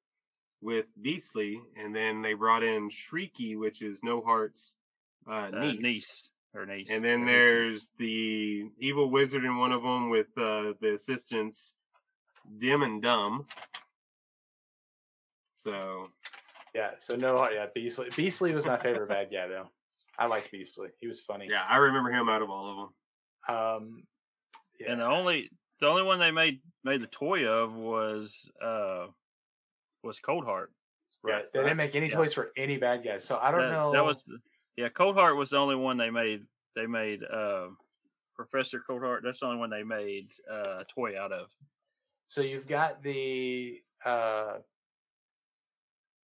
[0.61, 4.75] with Beastly, and then they brought in Shrieky, which is No Heart's
[5.29, 5.81] uh, uh, niece.
[5.83, 6.89] niece or niece.
[6.91, 7.33] And then yeah, niece.
[7.33, 11.75] there's the evil wizard in one of them with uh, the assistants,
[12.59, 13.47] Dim and Dumb.
[15.59, 16.09] So
[16.75, 16.91] Yeah.
[16.97, 17.49] So no.
[17.51, 18.09] Yeah, Beastly.
[18.17, 19.69] Beastly was my favorite bad guy though.
[20.19, 20.89] I liked Beastly.
[21.01, 21.47] He was funny.
[21.51, 22.77] yeah, I remember him out of all of
[23.49, 23.57] them.
[23.57, 24.03] Um.
[24.81, 24.93] Yeah.
[24.93, 29.07] and the only the only one they made made the toy of was uh
[30.03, 30.73] was Cold Heart.
[31.23, 31.45] right.
[31.53, 32.17] They didn't make any Yeah.
[32.17, 33.25] toys for any bad guys.
[33.25, 33.93] So I don't that, know.
[33.93, 34.39] That was the-
[34.77, 36.45] yeah, Cold Heart was the only one they made.
[36.75, 37.67] They made uh,
[38.35, 39.23] Professor Cold Heart.
[39.25, 41.49] That's the only one they made uh, a toy out of.
[42.29, 44.55] So you've got the uh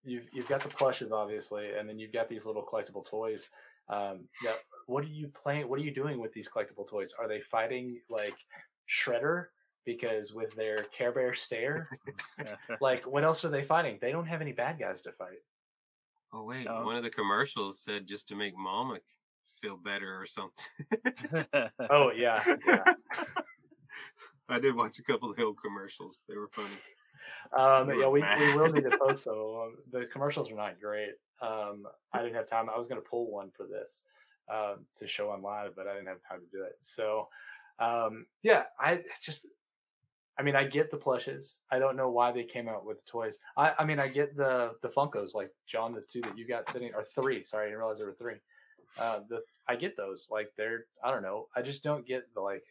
[0.04, 3.50] you've you've got the plushes obviously, and then you've got these little collectible toys.
[3.90, 4.54] Um now
[4.87, 7.12] what are you playing what are you doing with these collectible toys?
[7.18, 8.37] Are they fighting like
[8.88, 9.48] Shredder?
[9.84, 11.90] Because with their Care Bear stare,
[12.80, 13.98] like what else are they fighting?
[14.00, 15.42] They don't have any bad guys to fight.
[16.32, 18.98] Oh wait, one of the commercials said just to make Mama
[19.60, 20.64] feel better or something.
[21.90, 22.42] Oh yeah.
[22.66, 22.84] yeah.
[24.48, 26.22] I did watch a couple of the old commercials.
[26.28, 26.68] They were funny.
[27.56, 29.64] Um, You yeah, were we, we will need to post though.
[29.64, 31.12] Um, the commercials are not great.
[31.40, 32.68] Um, I didn't have time.
[32.70, 34.02] I was going to pull one for this
[34.52, 36.76] um, to show on live, but I didn't have time to do it.
[36.80, 37.28] So,
[37.78, 39.46] um, yeah, I just,
[40.38, 41.59] I mean, I get the plushes.
[41.72, 43.38] I don't know why they came out with toys.
[43.57, 46.70] I, I mean, I get the the Funkos, like John, the two that you got
[46.70, 47.42] sitting, or three.
[47.42, 48.37] Sorry, I didn't realize there were three.
[48.98, 50.29] Uh, the I get those.
[50.31, 51.48] Like they're, I don't know.
[51.57, 52.62] I just don't get the like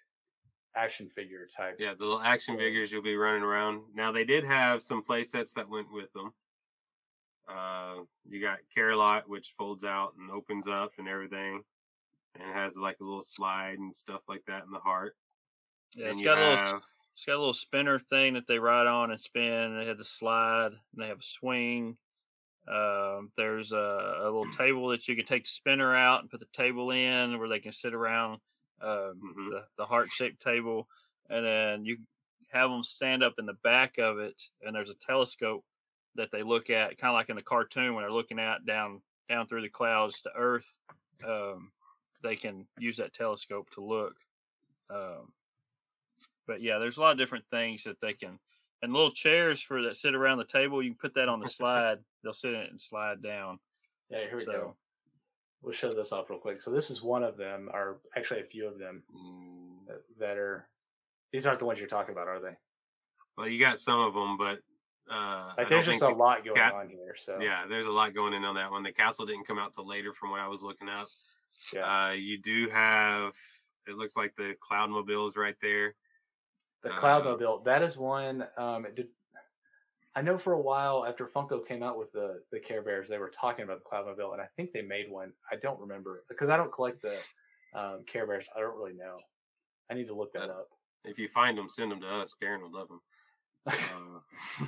[0.75, 1.75] action figure type.
[1.79, 2.61] Yeah, the little action Yeah.
[2.61, 3.81] figures you'll be running around.
[3.93, 6.33] Now they did have some play sets that went with them.
[7.49, 11.63] Uh, you got Care-a-Lot, which folds out and opens up and everything,
[12.39, 15.15] and has like a little slide and stuff like that in the heart.
[15.95, 16.81] yeah, and it's you got a little have-
[17.17, 19.75] it's got a little spinner thing that they ride on and spin.
[19.75, 21.97] They have the slide and they have a swing.
[22.67, 26.39] Um, there's a, a little table that you can take the spinner out and put
[26.39, 28.39] the table in where they can sit around
[28.81, 29.49] um, Mhm.
[29.49, 30.87] the, the heart shaped table.
[31.29, 31.97] And then you
[32.51, 35.65] have them stand up in the back of it, and there's a telescope
[36.15, 39.01] that they look at, kind of like in the cartoon when they're looking at down
[39.27, 40.77] down through the clouds to Earth.
[41.27, 41.71] Um,
[42.23, 44.15] they can use that telescope to look.
[44.89, 45.33] Um,
[46.47, 48.39] but yeah, there's a lot of different things that they can,
[48.81, 50.81] and little chairs for that sit around the table.
[50.81, 51.99] You can put that on the slide.
[52.23, 53.59] They'll sit in it and slide down.
[54.09, 54.75] Yeah, here we So- go.
[55.63, 56.61] We'll show this off real quick.
[56.61, 60.37] So this is one of them, or actually a few of them Mm, that, that
[60.37, 60.67] are.
[61.33, 62.55] These aren't the ones you're talking about, are they?
[63.37, 64.59] Well, you got some of them, but
[65.11, 67.15] uh, Like, there's just a the lot going cat- on here.
[67.17, 68.83] So Yeah, there's a lot going in on that one.
[68.83, 71.07] The castle didn't come out till later, from what I was looking up.
[71.73, 72.05] yeah.
[72.09, 73.33] Uh, you do have.
[73.87, 75.95] It looks like the Cloud Mobile's right there.
[76.83, 77.65] The uh, Cloudmobile.
[77.65, 78.45] That is one.
[78.57, 79.07] Um, it did.
[80.15, 83.19] I know for a while after Funko came out with the the Care Bears, they
[83.19, 85.31] were talking about the Cloudmobile, and I think they made one.
[85.51, 87.15] I don't remember because I don't collect the
[87.77, 88.47] um, Care Bears.
[88.55, 89.17] I don't really know.
[89.91, 90.69] I need to look that Uh, up.
[91.05, 92.33] If you find them, send them to us.
[92.33, 93.01] Karen will love them.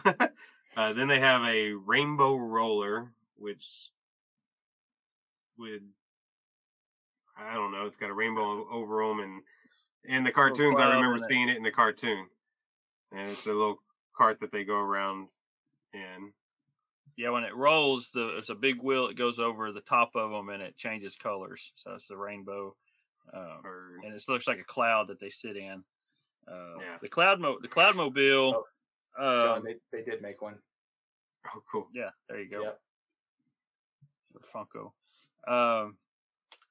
[0.05, 0.27] Uh,
[0.77, 3.91] uh, then they have a rainbow roller, which
[5.57, 5.83] would
[7.37, 7.85] I don't know.
[7.85, 9.41] It's got a rainbow over them, and
[10.05, 12.27] in the cartoons, I remember seeing it in the cartoon.
[13.11, 13.81] And it's a little
[14.15, 15.27] cart that they go around
[15.93, 16.31] in.
[17.17, 20.31] Yeah, when it rolls, the it's a big wheel It goes over the top of
[20.31, 21.71] them and it changes colors.
[21.75, 22.75] So it's the rainbow,
[23.33, 23.61] um,
[24.05, 25.83] and it looks like a cloud that they sit in.
[26.47, 26.97] Uh, Yeah.
[27.01, 28.65] The cloud mo- the cloud mobile.
[29.17, 30.55] Oh, um, they they did make one.
[31.53, 31.89] oh, cool.
[31.93, 32.61] yeah, there you go.
[32.61, 32.79] Yep.
[34.53, 34.91] Funko.
[35.47, 35.97] Um,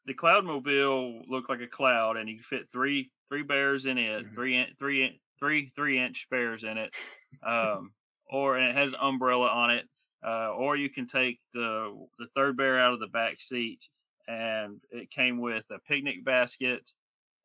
[0.07, 4.27] the cloud mobile looked like a cloud, and you fit three three bears in it,
[4.27, 4.35] Mhm.
[4.35, 6.93] three three three three inch bears in it,
[7.47, 7.95] um,
[8.31, 9.89] or and it has an umbrella on it,
[10.27, 13.81] uh, or you can take the the third bear out of the back seat,
[14.27, 16.83] and it came with a picnic basket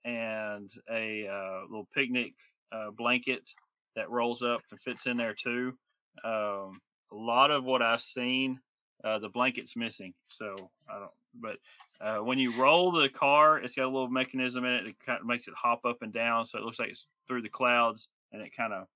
[0.05, 2.33] and a uh, little picnic
[2.71, 3.47] uh, blanket
[3.95, 5.77] that rolls up and fits in there too.
[6.23, 8.59] Um, a lot of what I've seen
[9.03, 10.13] uh, the blanket's missing.
[10.29, 11.11] So I don't.
[11.35, 11.57] But
[11.99, 15.19] uh, when you roll the car, it's got a little mechanism in it that kind
[15.19, 18.07] of makes it hop up and down, so it looks like it's through the clouds,
[18.31, 18.87] and it kind of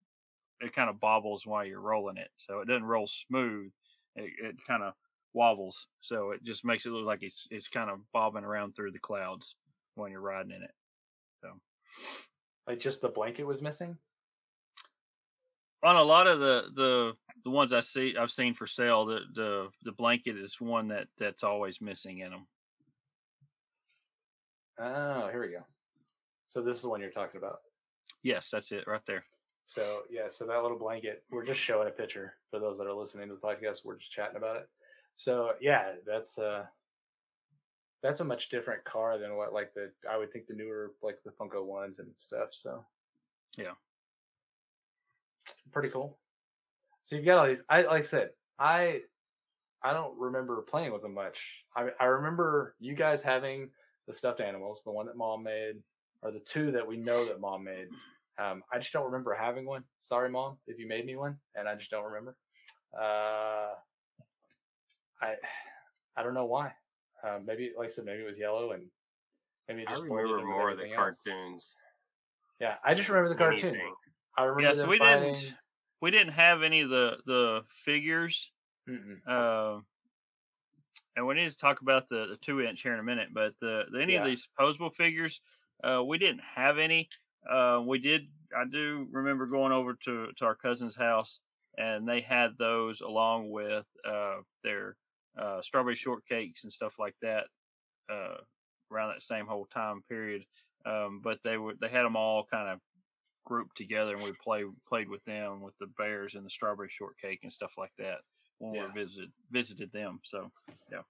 [0.61, 2.29] it kind of bobbles while you're rolling it.
[2.35, 3.71] So it doesn't roll smooth.
[4.15, 4.93] It, it kind of
[5.33, 8.91] wobbles, so it just makes it look like it's it's kind of bobbing around through
[8.91, 9.55] the clouds
[9.95, 10.73] when you're riding in it.
[11.41, 11.49] So
[12.67, 13.97] Like just the blanket was missing.
[15.83, 17.13] On a lot of the the
[17.43, 21.07] the ones I see I've seen for sale, the the the blanket is one that
[21.17, 22.47] that's always missing in them.
[24.79, 25.63] Oh, here we go.
[26.45, 27.59] So this is the one you're talking about.
[28.23, 29.23] Yes, that's it right there.
[29.65, 32.93] So yeah, so that little blanket, we're just showing a picture for those that are
[32.93, 33.83] listening to the podcast.
[33.83, 34.69] We're just chatting about it.
[35.17, 36.65] So yeah, that's uh
[38.01, 41.17] that's a much different car than what like the I would think the newer like
[41.25, 42.49] the Funko ones and stuff.
[42.51, 42.85] So
[43.57, 43.73] Yeah.
[45.71, 46.17] Pretty cool.
[47.03, 47.63] So you've got all these.
[47.69, 48.29] I like I said,
[48.60, 49.01] I
[49.83, 51.63] I don't remember playing with them much.
[51.75, 53.69] I I remember you guys having
[54.07, 55.75] the stuffed animals, the one that mom made,
[56.21, 57.88] or the two that we know that mom made.
[58.39, 59.83] Um, I just don't remember having one.
[59.99, 62.36] Sorry, mom, if you made me one, and I just don't remember.
[62.93, 63.73] Uh,
[65.21, 65.36] I
[66.15, 66.73] I don't know why.
[67.23, 68.83] Uh, maybe like I said, maybe it was yellow, and
[69.67, 71.23] maybe it just blended remember more of the else.
[71.25, 71.75] cartoons.
[72.60, 73.63] Yeah, I just remember the cartoons.
[73.63, 73.93] anything.
[74.38, 75.34] I remember Yeah, so we fighting.
[75.36, 75.54] didn't
[76.02, 78.52] we didn't have any of the the figures.
[79.28, 79.80] Uh,
[81.15, 83.30] and we need to talk about the, the two inch here in a minute.
[83.34, 84.19] But the, the any Yeah.
[84.21, 85.41] of these posable figures,
[85.84, 87.10] uh, we didn't have any.
[87.50, 88.28] Uh, we did.
[88.56, 91.39] I do remember going over to to our cousin's house,
[91.78, 94.95] and they had those along with uh, their
[95.38, 97.45] uh, strawberry shortcakes and stuff like that.
[98.10, 98.38] Uh,
[98.91, 100.45] around that same whole time period,
[100.86, 102.80] um, but they were they had them all kind of
[103.47, 107.39] grouped together, and we play played with them with the bears and the strawberry shortcake
[107.43, 108.17] and stuff like that
[108.57, 108.88] when Yeah.
[108.88, 110.19] we visited visited them.
[110.23, 110.51] So
[110.91, 111.03] yeah.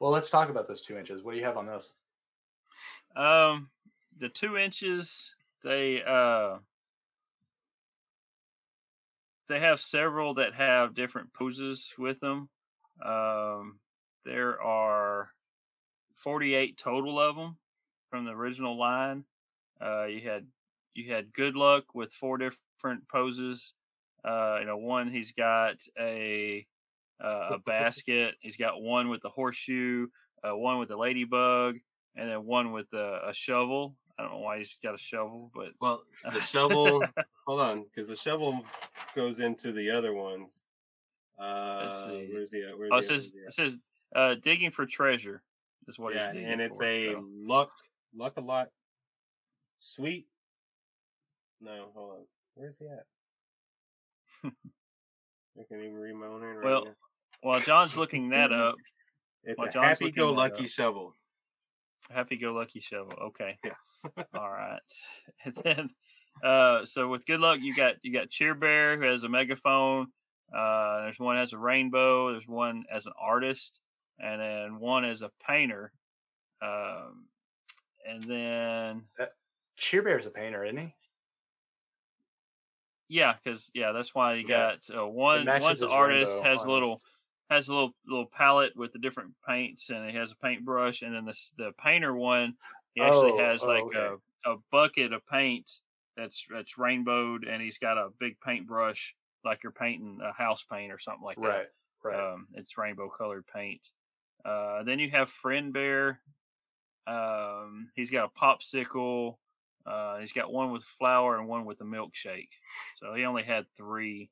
[0.00, 1.22] Well, let's talk about those two inches.
[1.22, 1.92] What do you have on those?
[3.14, 3.70] Um,
[4.18, 5.30] the two inches,
[5.62, 6.58] they uh,
[9.48, 12.48] they have several that have different poses with them.
[13.04, 13.78] Um,
[14.24, 15.30] there are
[16.16, 17.56] forty-eight total of them
[18.10, 19.24] from the original line.
[19.80, 20.46] Uh, you had
[20.94, 23.72] you had good luck with four different poses.
[24.24, 26.66] Uh, you know, one he's got a
[27.22, 28.34] uh, a basket.
[28.40, 30.08] He's got one with the horseshoe,
[30.44, 31.76] uh, one with the ladybug,
[32.16, 33.94] and then one with a, a shovel.
[34.18, 37.04] I don't know why he's got a shovel, but Well, the shovel.
[37.46, 38.64] hold on, because the shovel
[39.14, 40.60] goes into the other ones.
[41.38, 42.72] Uh, where's the?
[42.76, 43.76] Where's oh, the it says it says
[44.16, 45.42] uh, digging for treasure.
[45.86, 47.24] Is what yeah, and it's for, a so.
[47.46, 47.70] luck,
[48.14, 48.68] luck a lot,
[49.78, 50.26] sweet.
[51.60, 52.24] No, hold on.
[52.54, 53.06] Where's he at?
[55.58, 56.70] I can't even read my own handwriting.
[56.70, 56.96] Well, here.
[57.42, 58.74] While John's looking that up,
[59.44, 61.14] it's a John's happy-go-lucky shovel.
[62.10, 63.14] happy-go-lucky shovel.
[63.28, 63.58] Okay.
[63.64, 64.24] Yeah.
[64.34, 64.80] All right.
[65.44, 65.90] And then,
[66.42, 70.08] uh, so with good luck, you got you got Cheer Bear who has a megaphone.
[70.54, 72.32] Uh, there's one as a rainbow.
[72.32, 73.78] There's one as an artist,
[74.18, 75.92] and then one as a painter.
[76.60, 77.26] Um,
[78.08, 79.02] and then
[79.78, 80.94] Cheer Bear's a painter, isn't he?
[83.08, 84.46] yeah, because yeah, that's why you Yeah.
[84.46, 87.00] got uh, one one's the artist rainbow has a little
[87.50, 91.14] has a little little palette with the different paints, and he has a paintbrush, and
[91.14, 92.54] then the the painter one
[92.94, 93.94] he actually Oh, has oh, like okay.
[93.94, 95.70] a, a bucket of paint
[96.16, 99.14] that's that's rainbowed, and he's got a big paintbrush
[99.44, 101.60] like you're painting a house paint or something like that.
[101.60, 101.68] Right,
[102.04, 102.26] right.
[102.34, 103.80] Um, it's rainbow colored paint.
[104.44, 106.20] Uh, then you have Friend Bear.
[107.06, 109.36] Um, he's got a popsicle.
[109.86, 112.48] Uh, he's got one with flour and one with a milkshake.
[113.00, 114.28] So he only had three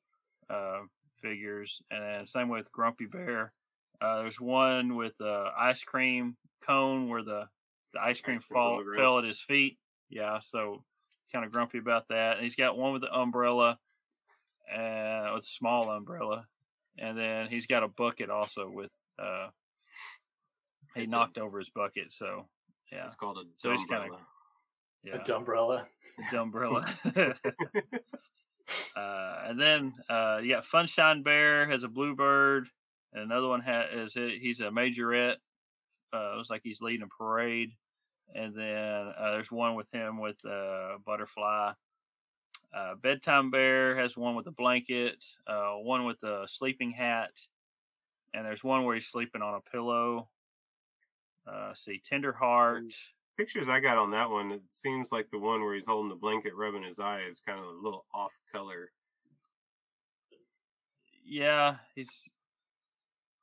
[0.49, 0.81] uh,
[1.21, 1.81] figures.
[1.89, 3.51] And then same with Grumpy Bear.
[3.99, 7.47] Uh, there's one with a ice cream cone where the,
[7.93, 9.77] the ice cream cream fall, fell at his feet.
[10.09, 10.83] Yeah, so
[11.33, 12.35] kind of grumpy about that.
[12.37, 13.77] And he's got one with the umbrella,
[14.71, 16.45] and with a small umbrella,
[16.99, 18.91] and then he's got a bucket also with.
[19.19, 19.47] uh
[20.95, 22.47] He It's a- knocked over his bucket, so
[22.91, 24.19] yeah, It's called a So he's kinda- dumbrella.
[25.03, 25.85] Yeah, A dumbrella.
[26.31, 26.85] the umbrella.
[28.95, 32.67] uh, and then uh, you got Funshine Bear has a bluebird,
[33.13, 35.35] and another one ha- is he's a majorette.
[36.13, 37.71] Uh, looks like he's leading a parade.
[38.35, 41.71] And then uh, there's one with him with a butterfly.
[42.75, 47.31] Uh, Bedtime Bear has one with a blanket, uh, one with a sleeping hat,
[48.33, 50.27] and there's one where he's sleeping on a pillow.
[51.49, 52.91] Uh, see, Tenderheart.
[53.37, 56.15] Pictures I got on that one, it seems like the one where he's holding the
[56.15, 58.91] blanket, rubbing his eye, is kind of a little off color.
[61.23, 62.09] Yeah, he's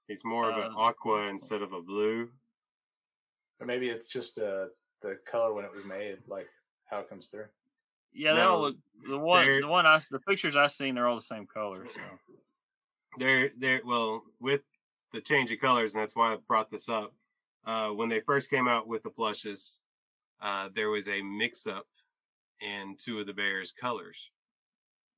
[0.09, 2.29] He's more of an Uh, aqua instead of a blue.
[3.61, 4.67] Or maybe it's just uh,
[5.01, 6.49] the color when it was made, like
[6.87, 7.47] how it comes through.
[8.13, 8.77] Yeah, they all look
[9.09, 11.87] the one the one I the pictures I've seen they're all the same color.
[11.93, 12.01] So
[13.19, 14.61] They're they're well with
[15.13, 17.15] the change of colors, and that's why I brought this up.
[17.65, 19.79] Uh, when they first came out with the plushes,
[20.43, 21.87] uh, there was a mix up
[22.61, 24.17] in two of the bears' colors.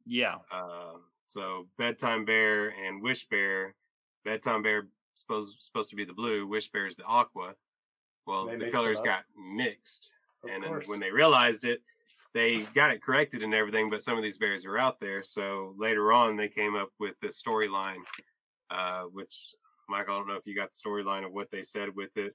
[0.06, 0.36] Yeah.
[0.52, 0.94] Uh,
[1.26, 3.74] so bedtime bear and wish bear.
[4.24, 6.46] Bedtime bear supposed supposed to be the blue.
[6.46, 7.54] Wish bear is the aqua.
[8.26, 10.10] Well, They the colors got mixed,
[10.42, 10.88] Of and course.
[10.88, 11.80] when they realized it,
[12.34, 13.88] they got it corrected and everything.
[13.88, 15.22] But some of these bears are out there.
[15.22, 18.02] So later on, they came up with the storyline,
[18.70, 19.54] uh, which
[19.88, 22.34] Mike, I don't know if you got the storyline of what they said with it,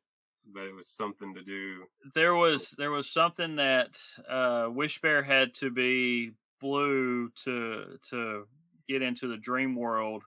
[0.53, 1.83] but it was something to do.
[2.15, 3.97] there was there was something that
[4.29, 8.45] uh wish bear had to be blue to to
[8.87, 10.23] get into the dream world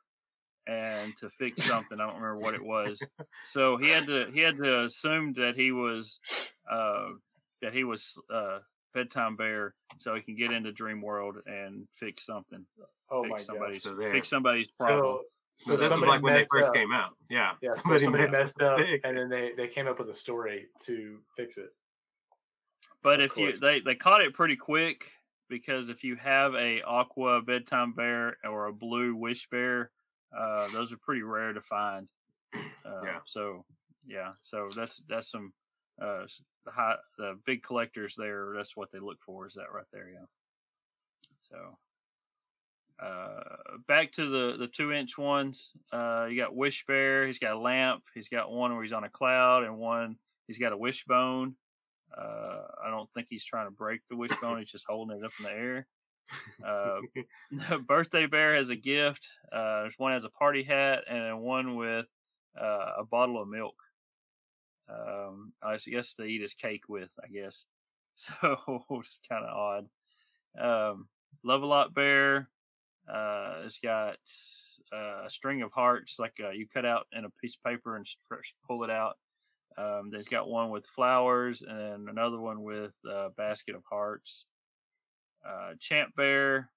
[0.67, 3.01] and to fix something i don't remember what it was
[3.45, 6.19] so he had to he had to assume that he was
[6.71, 7.09] uh
[7.61, 8.59] that he was uh
[8.95, 12.65] bedtime bear so he can get into dream world and fix something
[13.11, 13.45] oh fix my god.
[13.47, 14.13] somebody's So there.
[14.13, 15.23] fix somebody's problem So,
[15.57, 16.75] So, this was like when they first up.
[16.75, 17.17] came out.
[17.31, 17.53] Yeah.
[17.63, 19.01] Yeah, so somebody somebody messed messed up, big.
[19.05, 21.73] and then they they came up with a story to fix it.
[23.03, 25.05] But if you they they caught it pretty quick
[25.49, 29.91] because if you have a aqua bedtime bear or a blue wish bear,
[30.37, 32.09] uh, those are pretty rare to find.
[32.85, 33.19] Uh, Yeah.
[33.25, 33.65] So
[34.07, 35.55] yeah, so that's that's some
[36.03, 36.27] uh
[36.67, 38.53] the high the big collectors there.
[38.55, 39.47] That's what they look for.
[39.47, 40.11] Is that right there?
[40.11, 40.27] Yeah.
[41.51, 41.79] So.
[43.03, 43.41] Uh,
[43.89, 45.73] back to the the two inch ones.
[45.93, 47.27] Uh, you got Wish Bear.
[47.27, 48.03] He's got a lamp.
[48.15, 50.17] He's got one where he's on a cloud, and one
[50.47, 51.57] he's got a wishbone.
[52.17, 54.59] Uh, I don't think he's trying to break the wishbone.
[54.61, 55.87] he's just holding it up in the air.
[56.65, 59.27] Uh, birthday bear has a gift.
[59.53, 62.07] Uh, there's one has a party hat, and then one with
[62.61, 63.75] uh, a bottle of milk.
[64.89, 67.11] Um, I guess they eat his cake with.
[67.23, 67.65] I guess
[68.15, 68.85] so.
[68.91, 69.87] It's kind of odd.
[70.57, 71.09] Um,
[71.43, 72.49] Love a lot bear.
[73.09, 74.17] Uh, it's got
[74.93, 77.97] uh, a string of hearts, like uh, you cut out in a piece of paper
[77.97, 78.07] and
[78.67, 79.17] pull it out.
[79.77, 84.47] Um, there's got one with flowers and another one with a basket of hearts.
[85.47, 86.71] Uh, Champ Bear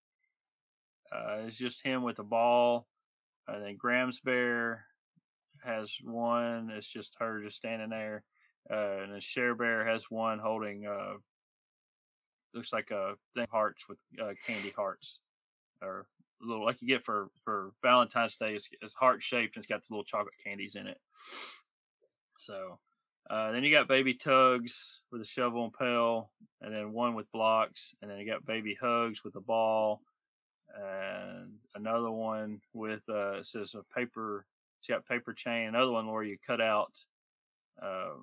[1.14, 2.88] uh, is just him with a ball.
[3.48, 4.86] And then Grams Bear
[5.64, 6.70] has one.
[6.74, 8.24] It's just her just standing there.
[8.70, 11.14] Uh, and then Share Bear has one holding, uh,
[12.54, 14.00] looks like a thing hearts with
[14.46, 15.20] candy hearts.
[15.82, 16.08] Or
[16.42, 18.56] little like you get for, for Valentine's Day.
[18.56, 21.00] It's, it's heart shaped and it's got the little chocolate candies in it.
[22.40, 22.80] So
[23.30, 27.32] uh, then you got baby tugs with a shovel and pail, and then one with
[27.32, 30.02] blocks, and then you got baby hugs with a ball,
[30.74, 34.46] and another one with uh, it says a paper.
[34.80, 35.68] It's got paper chain.
[35.68, 36.94] Another one where you cut out
[37.82, 38.14] uh,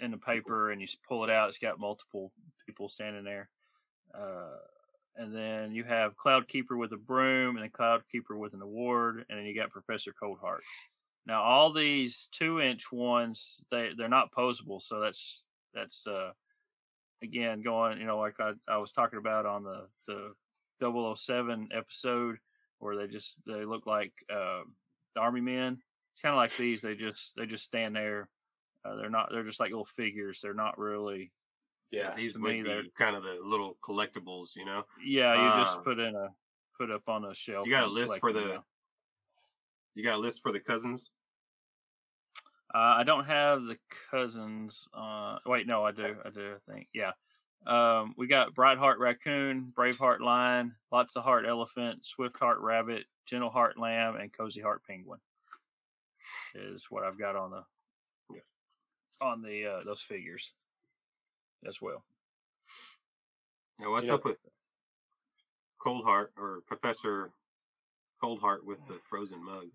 [0.00, 1.48] in the paper and you pull it out.
[1.48, 2.32] It's got multiple
[2.64, 3.50] people standing there.
[4.14, 4.56] Uh,
[5.18, 8.62] and then you have Cloud Keeper with a broom, and then Cloud Keeper with an
[8.62, 10.60] award, and then you got Professor Coldheart.
[11.26, 15.42] Now all these two inch ones, they they're not posable, so that's
[15.74, 16.30] that's uh
[17.22, 20.32] again going, you know, like I, I was talking about on the the
[20.80, 22.36] 007 episode
[22.78, 24.62] where they just they look like uh,
[25.14, 25.78] the army men.
[26.12, 26.82] It's kind of like these.
[26.82, 28.28] They just they just stand there.
[28.84, 29.28] Uh, they're not.
[29.30, 30.40] They're just like little figures.
[30.42, 31.32] They're not really.
[31.90, 32.14] Yeah.
[32.14, 34.84] these would me, be kind of the little collectibles, you know.
[35.04, 36.28] Yeah, you just Uh, put in a
[36.76, 37.66] put up on a shelf.
[37.66, 38.40] You got a list for the.
[38.40, 38.58] yeah.
[39.94, 41.10] You got a list for the cousins.
[42.74, 43.78] Uh, I don't have the
[44.10, 44.86] cousins.
[44.92, 46.14] Uh, wait, no, I do.
[46.24, 46.54] I do.
[46.54, 47.12] I think, yeah.
[47.66, 52.60] Um, we got Bright Heart Raccoon, Brave Heart Lion, Lots of Heart Elephant, Swift Heart
[52.60, 55.18] Rabbit, Gentle Heart Lamb, and Cozy Heart Penguin.
[56.54, 57.62] Is what I've got on the
[59.20, 60.52] on the uh, those figures
[61.66, 62.04] as well.
[63.78, 64.36] Now, what's know- up with
[65.82, 67.30] Cold Heart or Professor
[68.20, 69.66] Cold Heart with the frozen mug?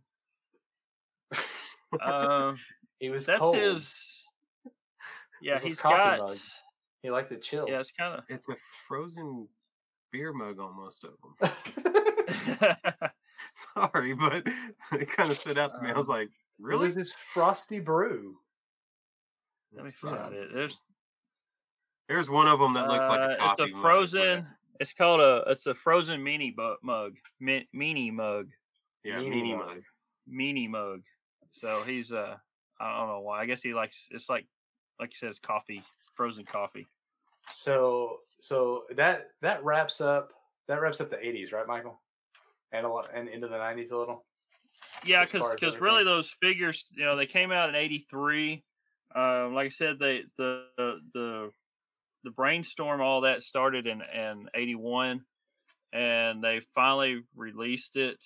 [2.01, 2.57] Um,
[2.99, 3.55] He was that's cold.
[3.57, 3.93] his.
[5.41, 6.19] Yeah, This is he's coffee got.
[6.29, 6.37] mug.
[7.01, 7.65] He liked to chill.
[7.67, 8.23] Yeah, it's kind of.
[8.29, 8.55] It's a
[8.87, 9.49] frozen
[10.11, 11.51] beer mug on most of them.
[13.75, 14.43] Sorry, but
[14.93, 15.89] it kind of stood out to me.
[15.89, 16.85] I was Um, like, It really?
[16.85, 18.37] was this frosty brew.
[19.75, 20.49] Let me That's find it.
[20.53, 20.77] There's
[22.07, 23.63] There's one of them that looks like Uh, a coffee.
[23.63, 24.41] It's a frozen.
[24.41, 25.43] but- It's called a.
[25.47, 27.15] It's a frozen mini bu- mug.
[27.39, 28.49] Mi- mini mug.
[29.03, 29.67] yeah, Meanie mini mug.
[29.67, 29.83] mug.
[30.27, 31.01] Mini mug.
[31.51, 32.37] So he's uh.
[32.79, 33.41] I don't know why.
[33.41, 34.07] I guess he likes.
[34.11, 34.45] It's like,
[34.99, 35.83] like you said, it's coffee,
[36.15, 36.87] frozen coffee.
[37.51, 40.33] So so that that wraps up
[40.67, 42.01] that wraps up the 80s, right, Michael?
[42.71, 44.25] And a lot and into the 90s a little.
[45.05, 48.63] Yeah, because because really those figures, you know, they came out in '83.
[49.15, 50.65] Um, like I said, they the
[51.13, 51.51] the
[52.23, 55.21] the, brainstorm, all that started in in '81,
[55.91, 58.23] and they finally released it.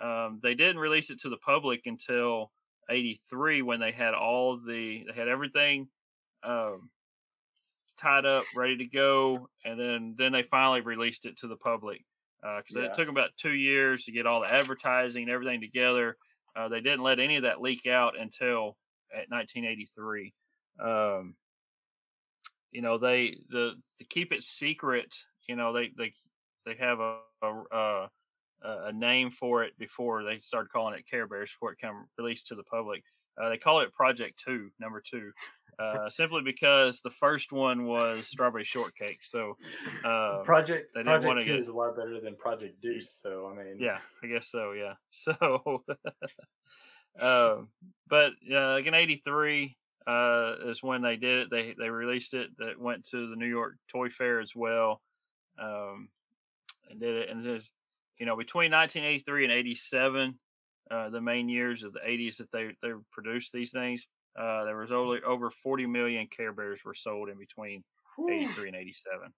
[0.00, 2.50] Um, they didn't release it to the public until
[2.88, 5.88] '83 when they had all the they had everything
[6.42, 6.90] um,
[8.00, 12.04] tied up, ready to go, and then then they finally released it to the public.
[12.42, 12.90] because Yeah.
[12.90, 16.16] it took about two years to get all the advertising and everything together.
[16.54, 18.76] Uh, they didn't let any of that leak out until
[19.12, 20.34] at 1983.
[20.78, 21.34] Um,
[22.74, 25.06] you know, they the to keep it secret.
[25.48, 26.12] You know, they they
[26.66, 28.08] they have a a, a,
[28.86, 32.48] a name for it before they started calling it Care Bears before it came released
[32.48, 33.02] to the public.
[33.40, 35.30] Uh, they call it Project Two, number two,
[35.78, 39.20] uh, simply because the first one was Strawberry Shortcake.
[39.22, 39.56] So,
[40.04, 43.10] uh, Project they didn't Project Two get- is a lot better than Project Deuce.
[43.22, 44.72] So I mean, yeah, I guess so.
[44.72, 44.94] Yeah.
[45.10, 45.84] So,
[47.20, 47.68] um,
[48.08, 49.76] but uh, like in '83
[50.06, 51.50] uh, is when they did it.
[51.50, 52.50] They they released it.
[52.58, 55.00] That went to the New York Toy Fair as well,
[55.58, 56.08] um,
[56.90, 57.28] and did it.
[57.30, 57.70] And there's
[58.18, 60.38] you know between 1983 and '87,
[60.90, 64.06] uh, the main years of the '80s that they they produced these things.
[64.38, 67.84] Uh, there was only over 40 million Care Bears were sold in between
[68.16, 69.32] Whew, 83 and 87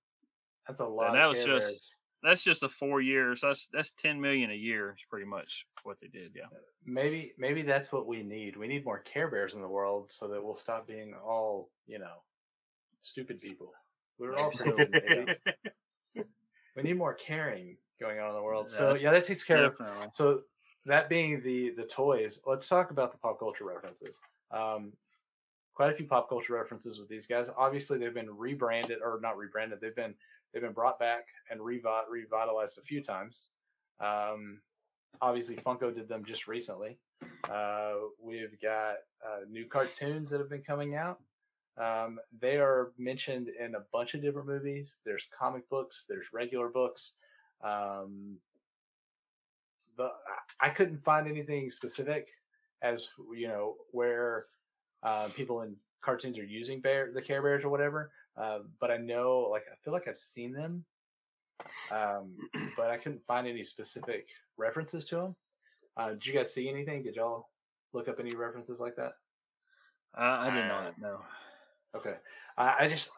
[0.66, 1.12] that's a lot.
[1.12, 1.96] that of was Care just- Bears.
[2.26, 3.40] That's just a four years.
[3.40, 4.90] That's that's ten million a year.
[4.98, 6.32] Is pretty much what they did.
[6.34, 6.46] Yeah.
[6.84, 8.56] maybe maybe that's what we need.
[8.56, 12.00] We need more Care Bears in the world so that we'll stop being all you
[12.00, 12.22] know
[13.00, 13.72] stupid people.
[14.18, 15.34] We were all pretty good in the
[16.14, 16.24] 80s.
[16.74, 18.68] We need more caring going on in the world.
[18.68, 19.76] So yeah, that takes care of
[20.12, 20.40] So
[20.84, 24.20] that being the the toys, let's talk about the pop culture references.
[24.50, 24.92] Um,
[25.74, 27.48] quite a few pop culture references with these guys.
[27.56, 29.80] Obviously, they've been rebranded or not rebranded.
[29.80, 30.14] They've been
[30.56, 33.48] they've been brought back and revi- revitalized a few times.
[34.00, 34.62] Um,
[35.20, 36.96] obviously, Funko did them just recently.
[37.44, 41.20] Uh, we've got uh, new cartoons that have been coming out.
[41.76, 44.96] Um, they are mentioned in a bunch of different movies.
[45.04, 46.06] There's comic books.
[46.08, 47.16] There's regular books.
[47.62, 48.38] Um,
[49.98, 50.08] the
[50.58, 52.30] I couldn't find anything specific
[52.80, 54.46] as you know where
[55.02, 58.10] uh, people in cartoons are using bear the Care Bears or whatever.
[58.36, 60.84] Uh, but I know, like, I feel like I've seen them,
[61.90, 62.36] um,
[62.76, 65.36] but I couldn't find any specific references to them.
[65.96, 67.02] Uh, did you guys see anything?
[67.02, 67.48] Did y'all
[67.92, 69.12] look up any references like that?
[70.14, 71.20] I, I did Uh, not know.
[71.96, 72.16] Okay,
[72.58, 73.08] I, I just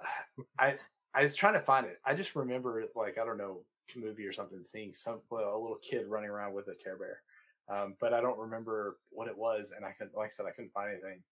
[0.59, 0.77] I
[1.15, 1.99] I was trying to find it.
[2.05, 3.65] I just remember like I don't know
[3.97, 7.23] movie or something seeing some a little kid running around with a Care Bear,
[7.69, 10.53] um, but I don't remember what it was, and I couldn't like I said I
[10.53, 11.23] couldn't find anything.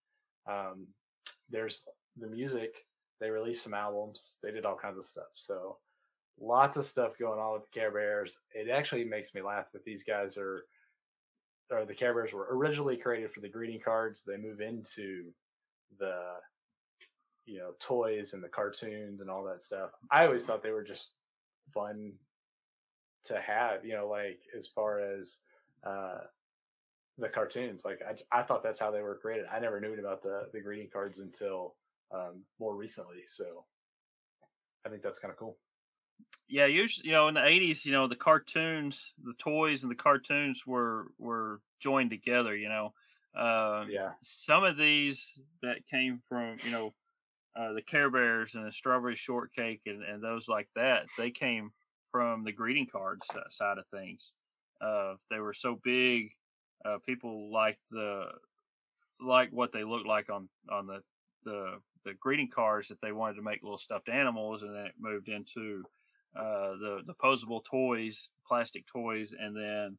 [0.49, 0.87] Um,
[1.51, 2.85] there's the music.
[3.21, 4.39] They released some albums.
[4.43, 5.31] They did all kinds of stuff.
[5.35, 5.79] So
[6.41, 8.39] lots of stuff going on with the Care Bears.
[8.55, 10.65] It actually makes me laugh that these guys are
[11.71, 14.23] or the Care Bears were originally created for the greeting cards.
[14.25, 15.33] They move into
[15.99, 16.35] the
[17.47, 19.91] you know toys and the cartoons and all that stuff.
[20.11, 21.13] I always thought they were just
[21.73, 22.13] fun
[23.25, 23.85] to have.
[23.85, 25.39] You know, like as far as
[25.85, 26.19] uh,
[27.19, 29.47] the cartoons, like I, I thought that's how they were created.
[29.53, 31.75] I never knew about the the greeting cards until
[32.11, 33.25] um, more recently.
[33.27, 33.65] So
[34.85, 35.59] I think that's kind of cool.
[36.49, 39.97] Yeah, usually, you know, in the '80s, you know, the cartoons, the toys, and the
[39.97, 42.57] cartoons were were joined together.
[42.57, 42.95] You know,
[43.35, 44.13] um, Yeah.
[44.23, 46.95] some of these that came from, you know,
[47.57, 51.73] uh, the Care Bears and the Strawberry Shortcake and, and those like that, they came
[52.13, 54.33] from the greeting cards uh, side of things.
[54.81, 56.33] Uh, they were so big,
[56.85, 58.27] uh, people liked the
[59.21, 61.03] like what they looked like on on the
[61.47, 64.93] the the greeting cards that they wanted to make little stuffed animals, and then it
[65.01, 65.83] moved into
[66.37, 69.97] uh, the the posable toys, plastic toys, and then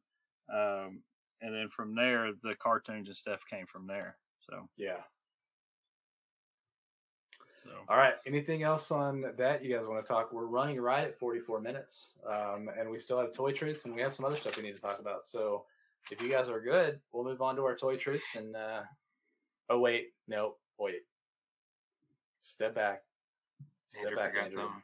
[0.54, 1.00] um,
[1.42, 4.16] and then from there the cartoons and stuff came from there.
[4.48, 5.02] So, Yeah.
[7.64, 8.14] so All right.
[8.26, 10.32] Anything else on that you guys want to talk?
[10.32, 14.00] We're running right at 44 minutes, um, and we still have toy truths, and we
[14.00, 15.26] have some other stuff we need to talk about.
[15.26, 15.64] So,
[16.10, 18.36] if you guys are good, we'll move on to our toy truths.
[18.36, 18.82] And uh,
[19.68, 21.02] oh wait, no, wait.
[22.48, 23.02] Step back.
[23.90, 24.62] Step Andrew back, forgot Andrew.
[24.62, 24.82] something.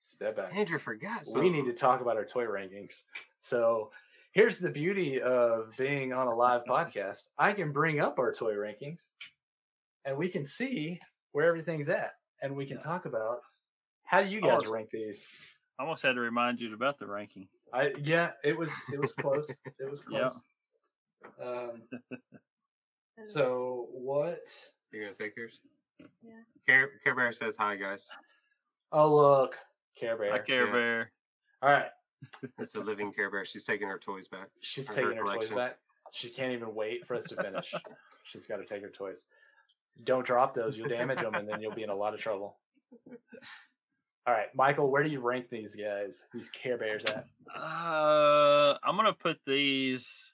[0.00, 0.54] Step back.
[0.56, 1.52] Andrew forgot we something.
[1.52, 3.02] need to talk about our toy rankings.
[3.42, 3.90] So
[4.32, 7.28] here's the beauty of being on a live podcast.
[7.38, 9.10] I can bring up our toy rankings
[10.06, 10.98] and we can see
[11.32, 12.12] where everything's at.
[12.40, 12.82] And we can Yeah.
[12.84, 13.40] talk about
[14.04, 15.28] how do you guys it's- rank these?
[15.78, 17.48] I almost had to remind you about the ranking.
[17.74, 19.48] I yeah, it was it was close.
[19.78, 20.28] it was Yeah.
[21.38, 21.70] close.
[21.70, 21.82] Um
[23.26, 24.40] so what
[24.92, 25.58] You're gonna take yours?
[25.98, 26.32] Yeah.
[26.66, 28.06] Care, Care Bear says hi, guys.
[28.92, 29.56] oh look,
[29.98, 30.32] Care Bear.
[30.32, 30.72] I Care yeah.
[30.72, 31.12] Bear.
[31.62, 31.86] All right.
[32.58, 33.44] It's a living Care Bear.
[33.44, 34.48] She's taking her toys back.
[34.60, 35.78] She's Or her taking her toys back.
[36.12, 37.74] She can't even wait for us to finish.
[38.24, 39.24] She's got to take her toys.
[40.04, 40.76] Don't drop those.
[40.76, 42.56] You'll damage them, and then you'll be in a lot of trouble.
[44.26, 46.22] All right, Michael, where do you rank these guys?
[46.32, 47.26] These Care Bears at?
[47.56, 50.24] Uh, I'm gonna put these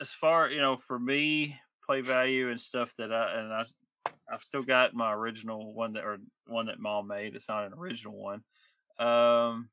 [0.00, 1.56] as far you know for me
[1.90, 3.64] play value and stuff that I and I
[4.32, 7.34] I've still got my original one that or one that mom made.
[7.34, 8.42] It's not an original one.
[8.98, 9.68] Um,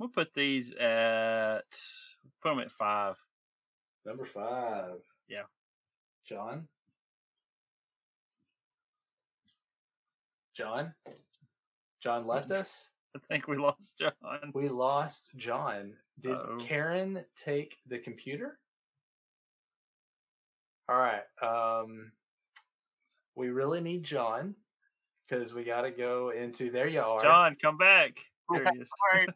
[0.00, 1.60] We'll put these at
[2.42, 3.16] put them at five.
[4.06, 4.94] Number five.
[5.28, 5.42] Yeah.
[6.26, 6.66] John.
[10.56, 10.94] John.
[12.02, 12.88] John left us.
[13.14, 14.52] I think we lost John.
[14.54, 15.92] We lost John.
[16.20, 16.58] Did Uh-oh.
[16.60, 18.58] Karen take the computer?
[20.90, 21.22] All right.
[21.40, 22.10] Um,
[23.36, 24.56] we really need John
[25.28, 26.72] because we got to go into.
[26.72, 28.18] There you are, John, come back.
[28.52, 28.88] There he is.
[29.12, 29.28] Sorry.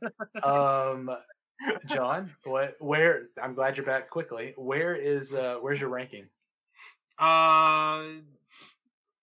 [0.42, 1.16] Um,
[1.86, 2.74] John, what?
[2.80, 3.24] Where?
[3.40, 4.54] I'm glad you're back quickly.
[4.56, 5.32] Where is?
[5.32, 6.26] Uh, where's your ranking?
[7.20, 8.02] Uh,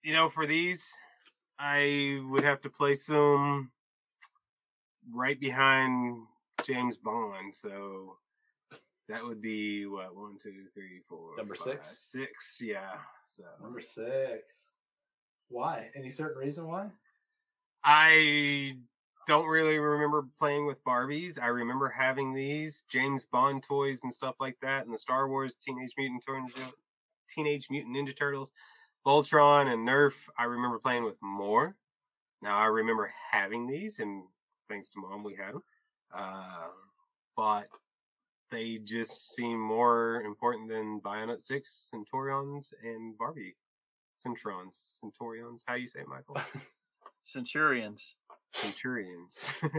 [0.02, 0.90] you know, for these,
[1.60, 3.72] I would have to place them
[5.14, 6.24] right behind
[6.66, 7.54] James Bond.
[7.54, 8.16] So
[9.12, 12.12] that would be what one, two, three, four, Number five, six?
[12.12, 12.62] six.
[12.64, 12.96] Yeah.
[13.30, 14.70] So Number six.
[15.50, 15.90] Why?
[15.96, 16.88] Any certain reason why?
[17.84, 18.78] I
[19.28, 21.42] don't really remember playing with Barbies.
[21.42, 25.56] I remember having these James Bond toys and stuff like that, and the Star Wars
[25.56, 26.52] Teenage Mutant Turtles,
[27.34, 28.52] Teenage Mutant Ninja Turtles,
[29.06, 30.14] Voltron, and Nerf.
[30.38, 31.76] I remember playing with more.
[32.42, 34.24] Now I remember having these, and
[34.70, 35.64] thanks to mom, we had them.
[36.16, 36.68] Uh,
[37.36, 37.68] but
[38.52, 43.56] they just seem more important than Bionic Six, Centurions, and Barbie
[44.20, 45.64] Centrons, Centurions.
[45.66, 46.38] How you say it, Michael?
[47.24, 48.16] Centurions.
[48.54, 49.38] Centurions.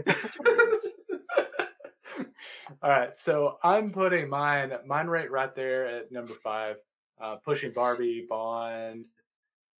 [2.81, 6.77] All right, so I'm putting mine mine right right there at number five,
[7.21, 9.05] uh, pushing Barbie, Bond,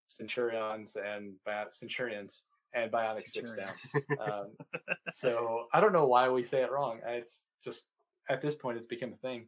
[0.08, 3.74] Centurions, and Bi- Centurions and Bionic Six down.
[4.20, 4.48] Um,
[5.10, 7.00] so I don't know why we say it wrong.
[7.06, 7.88] It's just
[8.30, 9.48] at this point it's become a thing.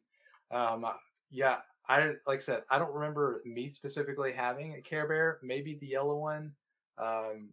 [0.51, 0.85] Um,
[1.31, 1.57] yeah,
[1.87, 5.87] I like I said I don't remember me specifically having a Care Bear, maybe the
[5.87, 6.51] yellow one,
[6.97, 7.49] um,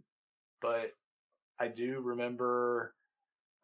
[0.60, 0.92] but
[1.58, 2.94] I do remember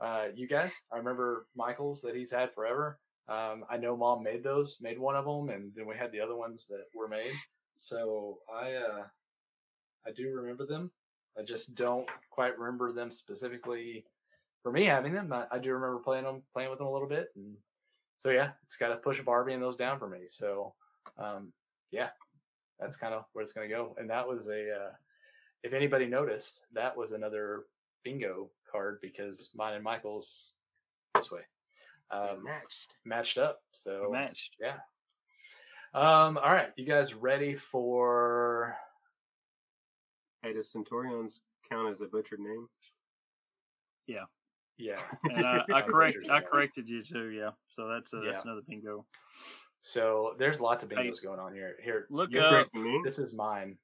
[0.00, 0.72] uh, you guys.
[0.92, 2.98] I remember Michael's that he's had forever.
[3.28, 6.20] Um, I know Mom made those, made one of them, and then we had the
[6.20, 7.32] other ones that were made.
[7.76, 9.04] So I uh,
[10.06, 10.90] I do remember them.
[11.38, 14.04] I just don't quite remember them specifically
[14.68, 15.32] for me having them.
[15.32, 17.54] I, I do remember playing them, playing with them a little bit, and
[18.18, 20.18] so yeah, it's got to push Barbie and those down for me.
[20.28, 20.74] So
[21.16, 21.54] um,
[21.90, 22.08] yeah,
[22.78, 23.96] that's kind of where it's going to go.
[23.98, 24.90] And that was a, uh,
[25.62, 27.64] if anybody noticed, that was another
[28.04, 30.52] bingo card because mine and Michael's
[31.14, 31.40] this way
[32.10, 32.92] um, matched.
[33.06, 33.62] matched up.
[33.72, 34.56] So Matched.
[34.60, 34.76] yeah.
[35.94, 38.76] Um, all right, you guys ready for
[40.42, 41.40] Hey, does Centurions
[41.70, 42.68] count as a butchered name?
[44.06, 44.24] yeah?
[45.30, 47.50] And I, I correct I corrected you too, yeah.
[47.74, 48.32] So that's uh, Yeah.
[48.32, 49.04] that's another bingo.
[49.80, 51.76] So there's lots of Hey, bingos going on here.
[51.82, 53.76] Here, look this up- is- This is mine.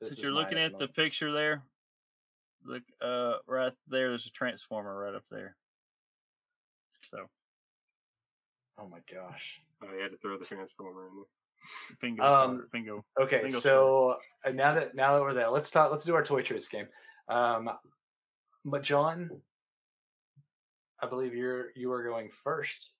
[0.00, 1.62] This Since is you're looking at at the picture there,
[2.64, 4.08] look uh right there.
[4.08, 5.56] There's a transformer right up there.
[7.10, 7.26] So
[8.78, 9.60] Oh my gosh.
[9.82, 11.96] I had to throw the transformer in there.
[12.00, 13.04] bingo, Um, bingo.
[13.20, 15.90] Okay, Bingo so uh, now that now that we're there, let's talk.
[15.90, 16.86] Let's do our toy trace game.
[17.28, 17.70] Um,
[18.64, 19.30] but John,
[21.02, 22.92] I believe you're you are going first.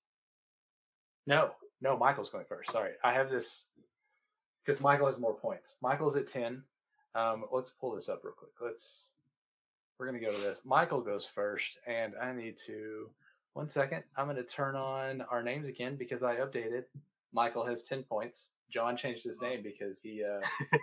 [1.26, 2.72] No, no, Michael's going first.
[2.72, 3.68] Sorry, I have this
[4.64, 5.76] because Michael has more points.
[5.80, 6.62] Michael's at ten.
[7.14, 8.50] Um, let's pull this up real quick.
[8.60, 9.10] Let's.
[9.98, 10.62] We're gonna go to this.
[10.64, 13.08] Michael goes first, and I need to.
[13.54, 14.02] One second.
[14.16, 16.84] I'm gonna turn on our names again because I updated.
[17.32, 18.48] Michael has ten points.
[18.72, 20.40] John changed his name because he uh,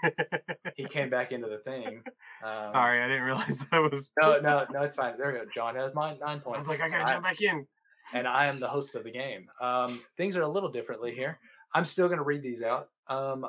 [0.76, 2.02] he came back into the thing.
[2.46, 4.12] Um, Sorry, I didn't realize that was.
[4.22, 5.14] No, no, no, it's fine.
[5.18, 5.46] There we go.
[5.54, 6.60] John has mine nine I points.
[6.60, 7.66] was like, I gotta jump back in.
[8.14, 9.48] and I am the host of the game.
[9.62, 11.40] Um, things are a little differently here.
[11.74, 13.46] I'm still going to read these out, um,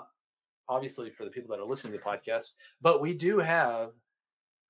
[0.68, 2.50] obviously for the people that are listening to the podcast.
[2.80, 3.90] But we do have.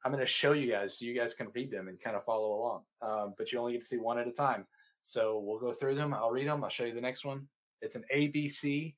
[0.03, 2.25] I'm going to show you guys so you guys can read them and kind of
[2.25, 2.83] follow along.
[3.03, 4.65] Um, but you only get to see one at a time.
[5.03, 6.15] So we'll go through them.
[6.15, 6.65] I'll read them.
[6.65, 7.47] I'll show you the next one.
[7.83, 8.95] It's an ABC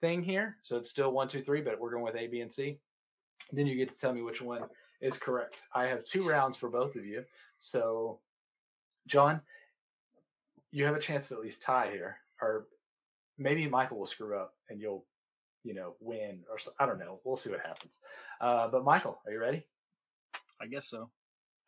[0.00, 2.50] thing here, so it's still one, two, three, but we're going with A, B, and
[2.50, 2.78] C.
[3.52, 4.62] Then you get to tell me which one
[5.00, 5.62] is correct.
[5.74, 7.24] I have two rounds for both of you.
[7.60, 8.20] So,
[9.06, 9.40] John,
[10.72, 12.66] you have a chance to at least tie here, or
[13.38, 15.04] maybe Michael will screw up and you'll,
[15.64, 17.20] you know, win, or so, I don't know.
[17.24, 17.98] We'll see what happens.
[18.40, 19.64] Uh, but Michael, are you ready?
[20.60, 21.10] I guess so.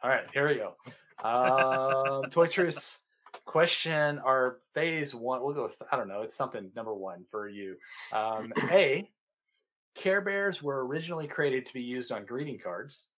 [0.02, 0.74] All right, here we go.
[1.26, 3.00] Um, Toy Truths
[3.44, 5.42] question or phase one.
[5.42, 6.22] We'll go with I don't know.
[6.22, 7.76] It's something number one for you.
[8.12, 9.08] Um, A.
[9.94, 13.08] Care Bears were originally created to be used on greeting cards.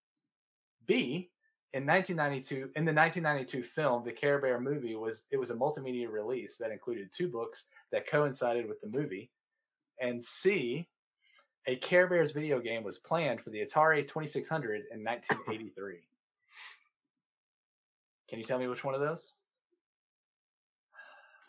[0.86, 1.30] B.
[1.72, 6.10] In 1992, in the 1992 film, the Care Bear movie was it was a multimedia
[6.10, 9.30] release that included two books that coincided with the movie.
[10.00, 10.88] And C.
[11.66, 15.98] A Care Bears video game was planned for the Atari 2600 in 1983.
[18.28, 19.34] Can you tell me which one of those?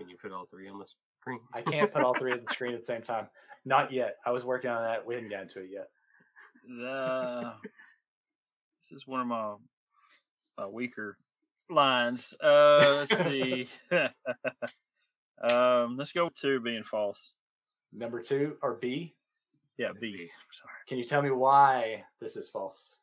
[0.01, 0.85] Can you put all three on the
[1.21, 1.39] screen?
[1.53, 3.27] I can't put all three at the screen at the same time.
[3.65, 4.15] Not yet.
[4.25, 5.05] I was working on that.
[5.05, 5.89] We hadn't gotten to it yet.
[6.67, 7.53] The,
[8.89, 9.53] this is one of my,
[10.57, 11.17] my weaker
[11.69, 12.33] lines.
[12.43, 13.67] Uh, let's see.
[15.43, 17.33] um, let's go with two being false.
[17.93, 19.13] Number two or B.
[19.77, 20.13] Yeah, Yeah, B.
[20.13, 20.29] B.
[20.59, 20.73] Sorry.
[20.87, 22.97] Can you tell me why this is false?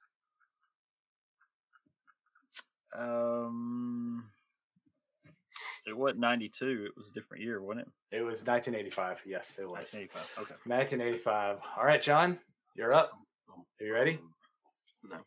[2.99, 4.24] Um,
[5.89, 6.86] it wasn't 92.
[6.86, 8.16] It was a different year, wasn't it?
[8.16, 9.22] It was 1985.
[9.26, 10.22] Yes, it was 1985.
[10.39, 10.55] Okay.
[10.64, 11.59] 1985.
[11.76, 12.39] All right, John,
[12.74, 13.12] you're up.
[13.49, 14.18] Are you ready?
[15.09, 15.18] No.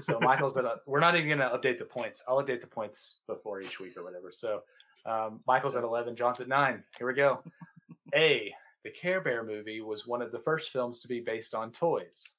[0.00, 2.22] So Michael's at a, we're not even going to update the points.
[2.28, 4.30] I'll update the points before each week or whatever.
[4.30, 4.60] So
[5.04, 6.84] um, Michael's at 11, John's at nine.
[6.96, 7.42] Here we go.
[8.14, 11.72] A, the Care Bear movie was one of the first films to be based on
[11.72, 12.36] toys.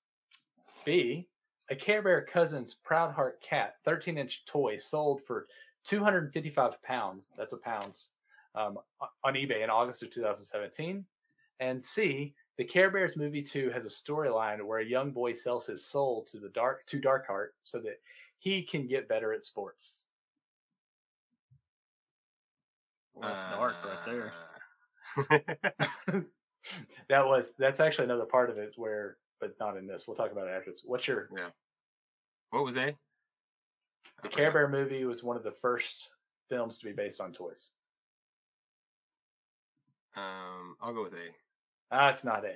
[0.86, 1.28] B,
[1.70, 5.48] a Care Bear Cousins Proud Heart Cat 13 inch toy sold for
[5.84, 8.10] 255 pounds, that's a pounds,
[8.56, 8.78] um,
[9.24, 11.06] on eBay in August of 2017.
[11.60, 15.66] And C, the Care Bears movie 2 has a storyline where a young boy sells
[15.66, 18.00] his soul to the dark to Darkheart so that
[18.38, 20.06] he can get better at sports.
[23.14, 24.34] Well, that's dark right there.
[25.18, 26.20] Uh,
[27.10, 30.08] that was that's actually another part of it where but not in this.
[30.08, 30.84] We'll talk about it afterwards.
[30.86, 31.50] What's your yeah.
[32.52, 32.96] What was A?
[34.22, 34.52] The Care.
[34.52, 36.10] Bear movie was one of the first
[36.50, 37.70] films to be based on toys.
[40.16, 41.28] Um, I'll go with A.
[41.92, 42.54] Ah, it's not A.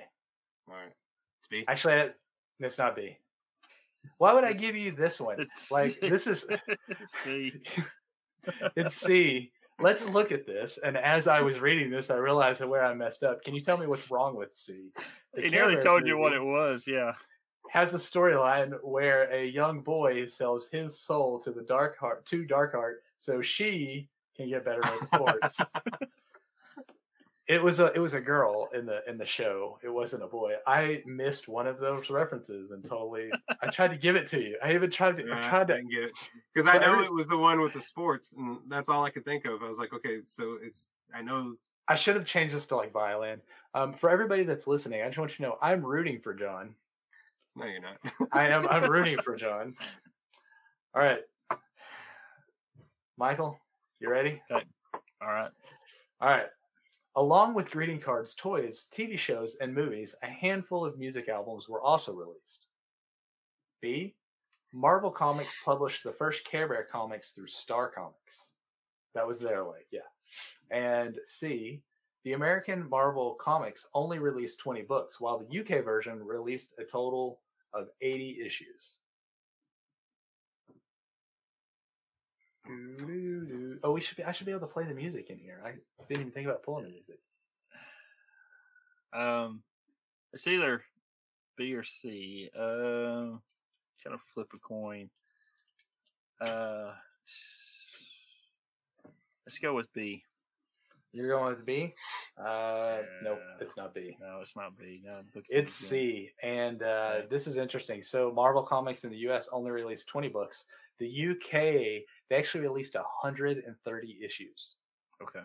[0.68, 0.92] All right.
[1.40, 1.64] It's B.
[1.68, 2.16] Actually, it's,
[2.60, 3.16] it's not B.
[4.18, 5.40] Why would I give you this one?
[5.40, 6.46] It's Like this is
[7.24, 7.52] C.
[8.76, 9.52] it's C.
[9.80, 10.78] Let's look at this.
[10.82, 13.44] And as I was reading this, I realized where I messed up.
[13.44, 14.90] Can you tell me what's wrong with C?
[15.34, 16.84] The He nearly told you what it was.
[16.86, 17.12] Yeah.
[17.68, 22.44] Has a storyline where a young boy sells his soul to the dark heart to
[22.44, 25.76] dark heart so she can get better at sports.
[27.46, 29.78] it was a it was a girl in the in the show.
[29.82, 30.54] It wasn't a boy.
[30.66, 34.58] I missed one of those references and totally I tried to give it to you.
[34.62, 36.12] I even tried to I Yeah, tried to didn't get it
[36.54, 39.24] because I know it was the one with the sports, and that's all I could
[39.24, 39.62] think of.
[39.62, 41.56] I was like, okay, so it's I know.
[41.88, 43.40] I should have changed this to like violin.
[43.74, 46.74] Um, for everybody that's listening, I just want you to know I'm rooting for John.
[47.58, 47.98] No, you're not.
[48.32, 48.68] I am.
[48.68, 49.74] I'm rooting for John.
[50.94, 51.20] All right,
[53.18, 53.58] Michael,
[54.00, 54.40] you ready?
[54.50, 55.50] All right.
[56.20, 56.46] All right.
[57.16, 61.82] Along with greeting cards, toys, TV shows, and movies, a handful of music albums were
[61.82, 62.66] also released.
[63.82, 64.14] B.
[64.72, 68.52] Marvel Comics published the first Care Bear comics through Star Comics.
[69.14, 70.00] That was their way, yeah.
[70.70, 71.82] And C.
[72.24, 77.40] The American Marvel Comics only released 20 books, while the UK version released a total
[77.74, 78.94] of 80 issues.
[83.82, 84.24] Oh, we should be.
[84.24, 85.62] I should be able to play the music in here.
[85.64, 85.72] I
[86.06, 87.18] didn't even think about pulling the music.
[89.14, 89.62] Um,
[90.32, 90.82] it's either
[91.56, 92.50] B or C.
[92.58, 93.40] Um,
[94.04, 95.08] kind of flip a coin.
[96.40, 96.92] Uh,
[99.46, 100.22] let's go with B.
[101.12, 101.94] You're going with B?
[102.38, 104.16] Uh, nope, it's not B.
[104.20, 105.02] No, it's not B.
[105.04, 105.90] No, look It's it again.
[105.90, 106.30] C.
[106.42, 107.26] And uh, Okay.
[107.30, 108.02] this is interesting.
[108.02, 110.64] So, Marvel Comics in the US only released 20 books.
[110.98, 114.76] The UK, they actually released 130 issues.
[115.22, 115.40] Okay.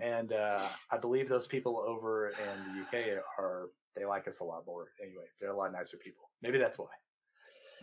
[0.00, 4.44] And uh, I believe those people over in the UK are, they like us a
[4.44, 4.92] lot more.
[5.02, 6.30] Anyways, they're a lot nicer people.
[6.40, 6.86] Maybe that's why.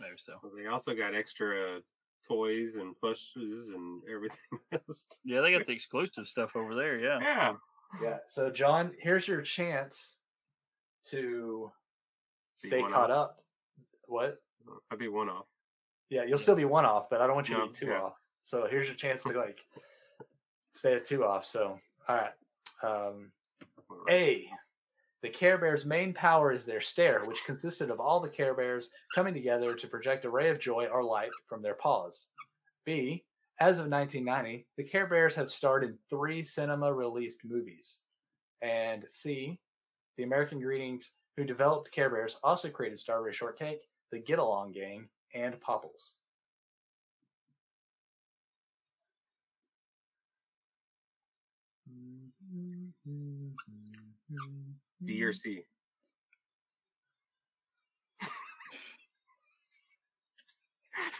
[0.00, 0.34] Maybe so.
[0.42, 1.80] Well, they also got extra
[2.26, 5.06] toys and plushes and everything else.
[5.24, 6.98] Yeah, they got the exclusive stuff over there.
[6.98, 7.18] Yeah.
[7.20, 7.52] Yeah.
[8.02, 8.16] Yeah.
[8.26, 10.16] So, John, here's your chance
[11.06, 11.70] to
[12.62, 13.30] Be stay caught off.
[13.30, 13.44] up.
[14.06, 14.40] What?
[14.90, 15.46] I'd be one off.
[16.08, 18.02] Yeah, you'll still be one off, but I don't want you to be two yeah.
[18.02, 18.14] off.
[18.42, 19.64] So here's your chance to like
[20.72, 21.44] stay at two off.
[21.44, 22.32] So all right.
[22.82, 23.32] Um,
[24.08, 24.46] A.
[25.22, 28.88] The Care Bears' main power is their stare, which consisted of all the Care Bears
[29.14, 32.28] coming together to project a ray of joy or light from their paws.
[32.86, 33.24] B.
[33.60, 38.00] As of 1990, the Care Bears have starred in three cinema released movies.
[38.62, 39.60] And C.
[40.16, 45.06] The American Greetings, who developed Care Bears, also created Strawberry Shortcake, the Get Along Gang,
[45.34, 46.16] and Popples.
[51.90, 53.48] Mm-hmm, mm-hmm,
[54.32, 54.70] mm-hmm.
[55.04, 55.64] B or C.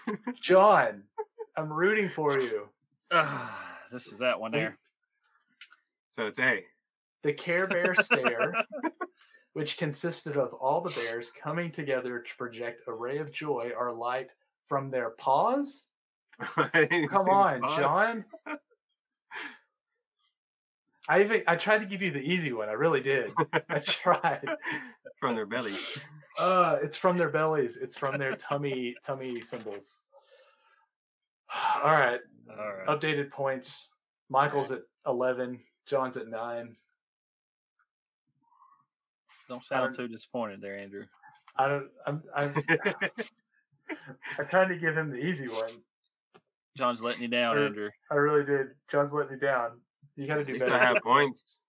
[0.40, 1.02] John,
[1.56, 2.68] I'm rooting for you.
[3.12, 4.78] Ah, this is that one there.
[6.12, 6.64] So it's A.
[7.22, 8.54] The Care Bear Stare,
[9.52, 13.92] which consisted of all the bears coming together to project a ray of joy or
[13.92, 14.30] light
[14.68, 15.88] from their paws.
[16.40, 17.78] Come on, pause.
[17.78, 18.24] John.
[21.10, 22.68] I even I tried to give you the easy one.
[22.68, 23.32] I really did.
[23.68, 24.46] I tried.
[25.18, 25.76] from their bellies.
[26.38, 27.76] Uh, it's from their bellies.
[27.76, 30.02] It's from their tummy tummy symbols.
[31.82, 32.20] All right.
[32.48, 32.86] All right.
[32.86, 33.88] Updated points.
[34.28, 35.58] Michael's at eleven.
[35.84, 36.76] John's at nine.
[39.48, 41.06] Don't sound too disappointed there, Andrew.
[41.56, 41.88] I don't.
[42.06, 42.22] I'm.
[42.36, 42.54] I'm.
[44.38, 45.72] I'm trying to give him the easy one.
[46.76, 47.90] John's letting you down, Andrew.
[48.12, 48.68] I really did.
[48.88, 49.72] John's letting me down.
[50.16, 50.70] You got to do you better.
[50.72, 51.60] still have points.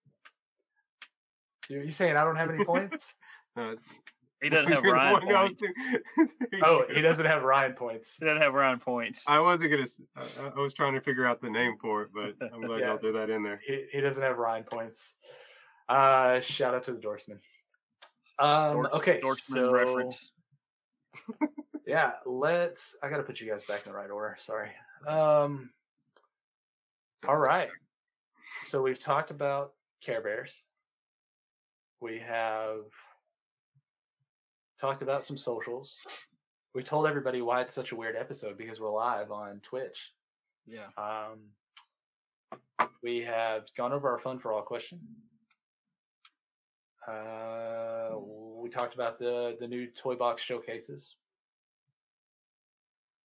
[1.69, 3.15] You, you saying I don't have any points?
[3.57, 3.83] No, it's-
[4.41, 6.33] He doesn't have Ryan one was points.
[6.63, 8.15] oh, he doesn't have Ryan points.
[8.17, 9.23] He doesn't have Ryan points.
[9.27, 9.85] I wasn't gonna.
[10.55, 12.87] I was trying to figure out the name for it, but I'm glad Yeah.
[12.87, 13.59] y'all threw that in there.
[13.67, 15.15] He, he doesn't have Ryan points.
[15.89, 17.39] Uh, shout out to the Dorseman.
[18.39, 20.31] Um, Dort- okay, Dortmund so reference.
[21.85, 22.95] yeah, let's.
[23.03, 24.37] I got to put you guys back in the right order.
[24.39, 24.69] Sorry.
[25.05, 25.69] Um,
[27.27, 27.67] all right.
[28.63, 29.73] So we've talked about
[30.03, 30.63] Care Bears.
[31.99, 32.85] We have
[34.79, 35.99] talked about some socials.
[36.73, 40.11] We told everybody why it's such a weird episode because we're live on Twitch.
[40.65, 40.87] Yeah.
[40.97, 44.99] Um, we have gone over our fun for all question.
[47.07, 48.17] Uh,
[48.61, 51.17] we talked about the the new toy box showcases.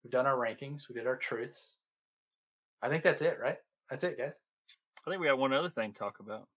[0.02, 0.88] We've done our rankings.
[0.88, 1.76] We did our truths.
[2.82, 3.58] I think that's it, right?
[3.90, 4.40] That's it, guys.
[5.06, 6.48] I think we got one other thing to talk about.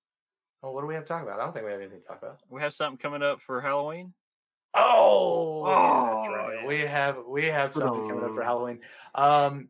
[0.64, 1.40] Oh, what do we have to talk about?
[1.40, 2.40] I don't think we have anything to talk about.
[2.50, 4.14] We have something coming up for Halloween.
[4.74, 6.68] Oh, that's Oh, right.
[6.68, 8.44] We have we have something coming up for.
[8.44, 8.80] Halloween.
[9.16, 9.70] Um,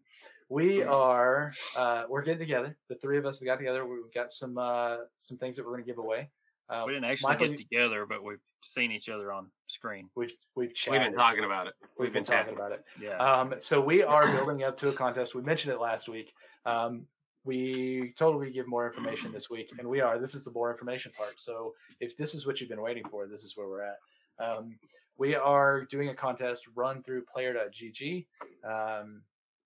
[0.50, 2.76] we are uh, we're getting together.
[2.88, 3.86] The three of us we got together.
[3.86, 6.30] We've got some uh, some things that we're going to give away.
[6.70, 10.10] Uh, We didn't actually Michael, get together, but we've seen each other on screen.
[10.16, 11.74] We've we've We've been talking about it.
[11.98, 12.84] We've been talking about it.
[13.02, 13.18] Yeah.
[13.18, 15.36] Um, so we are building up to a contest.
[15.36, 16.34] We mentioned it last week.
[16.66, 17.06] Um,
[17.46, 20.20] we totally give more information this week, and we are.
[20.20, 21.40] This is the more information part.
[21.40, 23.98] So if this is what you've been waiting for, this is where we're at.
[24.44, 24.78] Um,
[25.18, 28.26] we are doing a contest run through player.gg.
[28.66, 29.22] Um,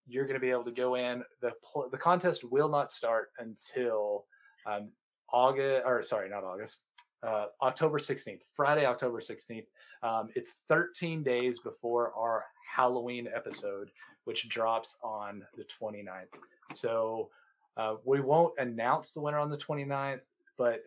[0.08, 1.24] you're going to be able to go in.
[1.42, 4.26] the pl- The contest will not start until
[4.66, 4.90] um,
[5.32, 6.82] August, or sorry, not August,
[7.26, 9.66] uh, October 16th, Friday, October 16th.
[10.02, 12.46] Um, it's 13 days before our
[12.76, 13.90] Halloween episode,
[14.26, 16.28] which drops on the 29th.
[16.74, 17.30] So
[17.78, 20.22] uh, we won't announce the winner on the 29th,
[20.58, 20.82] but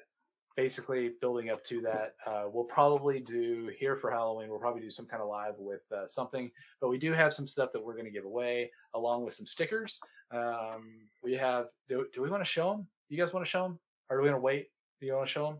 [0.57, 4.49] basically building up to that, uh, we'll probably do here for Halloween.
[4.49, 7.47] We'll probably do some kind of live with uh, something, but we do have some
[7.47, 10.01] stuff that we're going to give away along with some stickers.
[10.30, 11.66] Um, we have.
[11.89, 12.87] Do, do we want to show them?
[13.09, 13.78] You guys want to show them,
[14.09, 14.68] or do we want to wait?
[15.01, 15.59] Do you want to show them?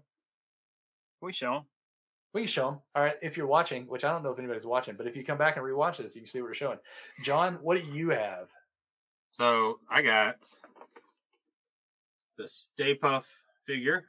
[1.21, 1.63] we show them.
[2.33, 2.81] We can show them.
[2.95, 3.17] All right.
[3.23, 5.57] If you're watching, which I don't know if anybody's watching, but if you come back
[5.57, 6.79] and rewatch this, you can see what we're showing.
[7.25, 8.49] John, what do you have?
[9.31, 10.47] So I got
[12.39, 13.25] the Stay Puft
[13.67, 14.05] figure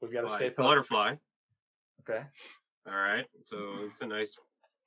[0.00, 0.62] We've got a by stay put.
[0.64, 1.14] Butterfly.
[2.08, 2.22] Okay.
[2.86, 4.34] All right, so it's a nice,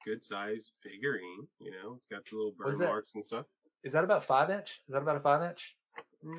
[0.05, 1.47] good size figurine.
[1.59, 3.45] You know, it's got the little burn marks and stuff.
[3.83, 4.79] Is that about five inch?
[4.87, 5.75] Is that about a five inch?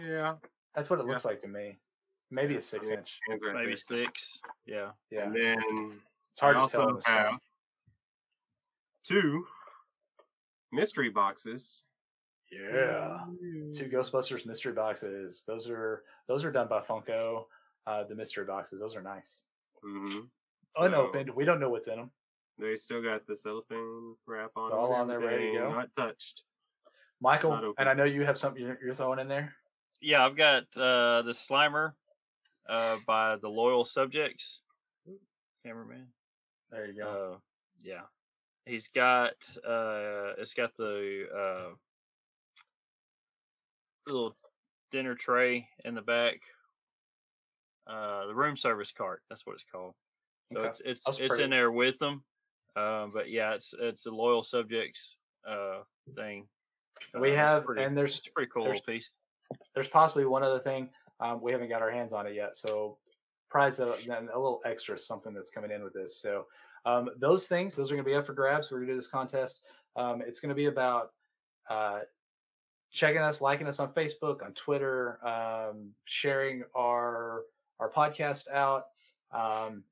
[0.01, 0.37] Yeah,
[0.75, 1.11] That's what it Yeah.
[1.13, 1.79] looks like to me.
[2.31, 2.95] Maybe a six Yeah.
[2.97, 3.21] inch.
[3.29, 4.41] maybe six.
[4.65, 4.93] Yeah.
[5.11, 5.25] Yeah.
[5.25, 6.01] And then
[6.31, 6.81] It's hard I to tell.
[6.81, 7.15] also in this phone.
[7.17, 7.41] have
[9.05, 9.47] two
[10.73, 11.85] mystery boxes.
[12.53, 13.19] Yeah.
[13.75, 15.45] Two Ghostbusters mystery boxes.
[15.47, 17.45] Those are those are done by Funko.
[17.87, 18.81] Uh, the mystery boxes.
[18.81, 19.43] Those are nice.
[19.85, 20.21] Mm-hmm.
[20.85, 21.31] Unopened.
[21.31, 22.11] We don't know what's in them.
[22.59, 24.65] They still got the cellophane wrap on.
[24.65, 25.71] It's all on there, ready to go.
[25.71, 26.43] Not touched.
[27.21, 29.55] Michael, Not and I know you have something you're, you're throwing in there.
[30.01, 31.93] Yeah, I've got uh the Slimer
[32.69, 34.61] uh by the Loyal Subjects.
[35.65, 36.09] Cameraman.
[36.71, 37.35] There you go.
[37.35, 37.39] Uh
[37.83, 38.03] yeah.
[38.67, 39.35] He's got
[39.67, 41.75] uh it's got the uh
[44.07, 44.37] little
[44.91, 46.39] dinner tray in the back.
[47.87, 49.95] Uh the room service cart, that's what it's called.
[50.53, 50.69] So Okay.
[50.69, 52.23] it's it's it's in there with them.
[52.77, 55.17] Uh, but yeah, it's it's a loyal subjects
[55.49, 55.81] uh
[56.15, 56.49] thing.
[57.19, 59.11] we Uh, have, pretty- and there's pretty cool there's- piece.
[59.75, 60.89] there's possibly one other thing.
[61.21, 62.99] Um, we haven't got our hands on it yet, so
[63.51, 66.21] prize a, a little extra something that's coming in with this.
[66.21, 66.47] So
[66.87, 68.71] um, those things, those are going to be up for grabs.
[68.71, 69.61] We're going to do this contest.
[69.97, 71.13] Um, it's going to be about
[71.69, 72.01] uh,
[72.93, 77.43] checking us, liking us on Facebook, on Twitter, um, sharing our
[77.81, 78.85] our podcast out.
[79.33, 79.83] Um,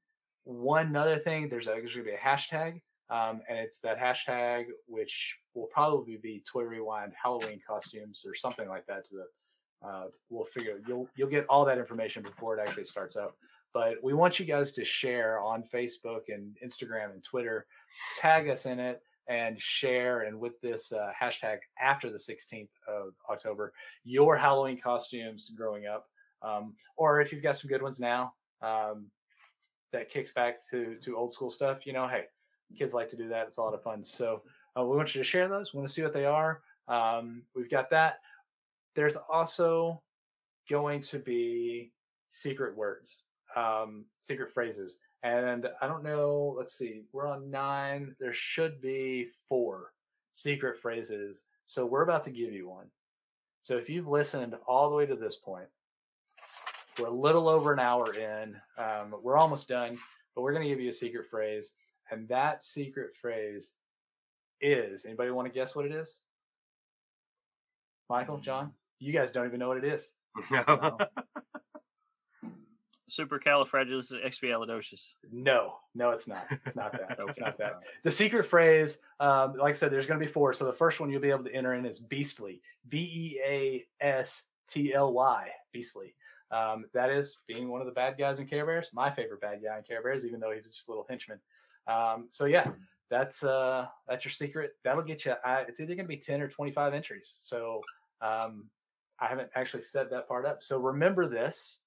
[0.44, 2.80] one other thing, there's, a, there's going to be a hashtag,
[3.10, 8.68] um, and it's that hashtag which will probably be Toy Rewind Halloween costumes or something
[8.68, 9.06] like that.
[9.06, 13.16] To the uh, we'll figure you'll you'll get all that information before it actually starts
[13.16, 13.36] up.
[13.72, 17.66] But we want you guys to share on Facebook and Instagram and Twitter,
[18.18, 20.22] tag us in it and share.
[20.22, 23.72] And with this uh, hashtag after the 16th of October,
[24.04, 26.06] your Halloween costumes growing up.
[26.42, 29.06] Um, or if you've got some good ones now um,
[29.92, 32.24] that kicks back to to old school stuff, you know, hey,
[32.76, 33.46] kids like to do that.
[33.46, 34.02] It's a lot of fun.
[34.02, 34.42] So
[34.76, 35.72] uh, we want you to share those.
[35.72, 36.62] We want to see what they are.
[36.88, 38.18] Um, we've got that.
[38.96, 40.02] There's also
[40.68, 41.92] going to be
[42.28, 43.24] secret words,
[43.54, 44.98] um, secret phrases.
[45.22, 48.14] And I don't know, let's see, we're on nine.
[48.18, 49.92] There should be four
[50.32, 51.44] secret phrases.
[51.66, 52.86] So we're about to give you one.
[53.62, 55.66] So if you've listened all the way to this point,
[56.98, 58.56] we're a little over an hour in.
[58.78, 59.98] Um, we're almost done,
[60.34, 61.72] but we're going to give you a secret phrase.
[62.10, 63.74] And that secret phrase
[64.60, 66.20] is anybody want to guess what it is?
[68.08, 70.12] Michael, John, you guys don't even know what it is.
[70.50, 70.96] No.
[73.10, 75.14] Supercalifragilisticexpialidocious.
[75.32, 76.46] No, no, it's not.
[76.64, 77.18] It's not that.
[77.28, 77.80] It's not that.
[78.02, 80.52] The secret phrase, um, like I said, there's going to be four.
[80.52, 82.62] So the first one you'll be able to enter in is beastly.
[82.88, 85.50] B E A S T L Y.
[85.72, 86.14] Beastly.
[86.50, 88.90] Um, that is being one of the bad guys in Care Bears.
[88.92, 91.38] My favorite bad guy in Care Bears, even though he was just a little henchman.
[91.86, 92.70] Um, so yeah,
[93.10, 94.72] that's uh, that's your secret.
[94.84, 95.34] That'll get you.
[95.44, 97.36] I, it's either going to be ten or twenty-five entries.
[97.40, 97.82] So
[98.20, 98.68] um,
[99.20, 100.62] I haven't actually set that part up.
[100.62, 101.79] So remember this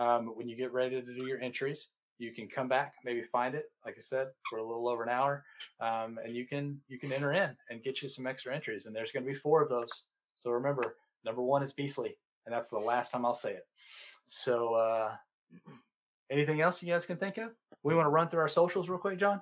[0.00, 1.88] um, when you get ready to do your entries
[2.18, 5.08] you can come back maybe find it like i said for a little over an
[5.08, 5.44] hour
[5.80, 8.94] um, and you can you can enter in and get you some extra entries and
[8.94, 12.68] there's going to be four of those so remember number one is beastly and that's
[12.68, 13.66] the last time i'll say it
[14.24, 15.12] so uh
[16.30, 17.50] anything else you guys can think of
[17.82, 19.40] we want to run through our socials real quick john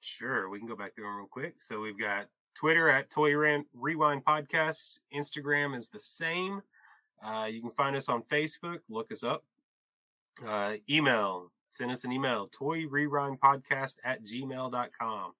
[0.00, 1.54] Sure, we can go back through real quick.
[1.58, 3.32] So we've got Twitter at Toy
[3.74, 5.00] Rewind Podcast.
[5.12, 6.62] Instagram is the same.
[7.24, 8.78] Uh, you can find us on Facebook.
[8.88, 9.44] Look us up.
[10.46, 15.32] Uh, email, send us an email, Toy Rewind Podcast at gmail.com.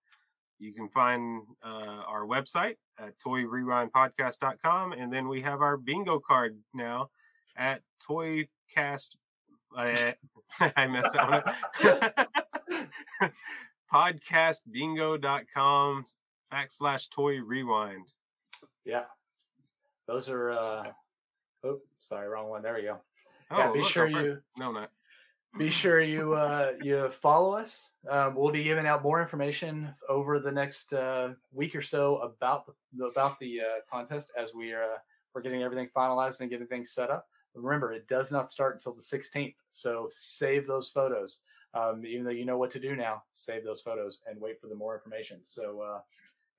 [0.58, 4.92] You can find uh, our website at Toy toyrewindpodcast.com.
[4.92, 7.10] And then we have our bingo card now
[7.56, 9.16] at Toycast.
[9.76, 10.12] Uh,
[10.76, 11.54] I messed that one up.
[13.92, 16.06] podcastbingo.com
[16.52, 18.06] backslash toy rewind.
[18.84, 19.04] yeah
[20.06, 20.92] those are uh
[21.66, 22.98] oh sorry wrong one there we go
[23.50, 24.90] Oh, yeah, be sure you No, not.
[25.56, 27.90] be sure you uh, you follow us.
[28.10, 32.66] Um, we'll be giving out more information over the next uh, week or so about
[32.66, 34.98] the about the uh, contest as we are uh,
[35.32, 37.28] we're getting everything finalized and getting things set up.
[37.54, 41.42] Remember, it does not start until the 16th, so save those photos.
[41.72, 44.66] Um, even though you know what to do now, save those photos and wait for
[44.66, 45.40] the more information.
[45.42, 46.00] So, uh,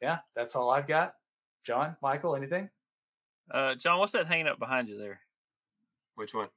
[0.01, 1.15] yeah, that's all I've got.
[1.63, 2.69] John, Michael, anything?
[3.51, 5.19] Uh, John, what's that hanging up behind you there?
[6.15, 6.47] Which one?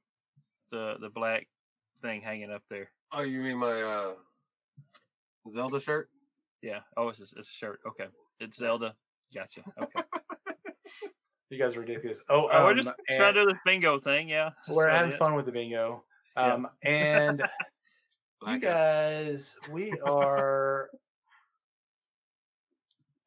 [0.71, 1.47] The the black
[2.01, 2.89] thing hanging up there.
[3.11, 4.11] Oh, you mean my uh
[5.49, 6.09] Zelda shirt?
[6.61, 6.79] Yeah.
[6.97, 7.79] Oh, it's a, it's a shirt.
[7.87, 8.05] Okay.
[8.39, 8.95] It's Zelda.
[9.33, 9.61] Gotcha.
[9.81, 10.01] Okay.
[11.49, 12.21] You guys are ridiculous.
[12.29, 14.29] Oh, Oh, we're um, just trying to do this bingo thing.
[14.29, 14.51] Yeah.
[14.69, 15.19] We're having it.
[15.19, 16.01] fun with the bingo.
[16.37, 16.53] Yeah.
[16.53, 17.43] Um, and
[18.47, 20.89] you guys, we are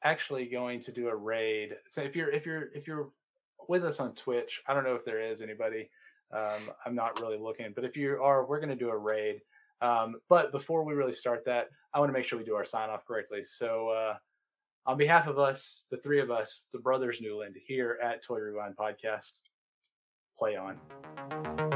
[0.02, 1.76] actually going to do a raid.
[1.86, 3.10] So if you're if you're if you're
[3.68, 5.90] with us on Twitch, I don't know if there is anybody.
[6.32, 9.40] Um, I'm not really looking, but if you are, we're going to do a raid.
[9.80, 12.64] Um, but before we really start that, I want to make sure we do our
[12.64, 13.42] sign off correctly.
[13.42, 14.14] So, uh,
[14.86, 18.76] on behalf of us, the three of us, the brothers Newland here at Toy Rewind
[18.76, 19.38] Podcast,
[20.38, 21.73] play on.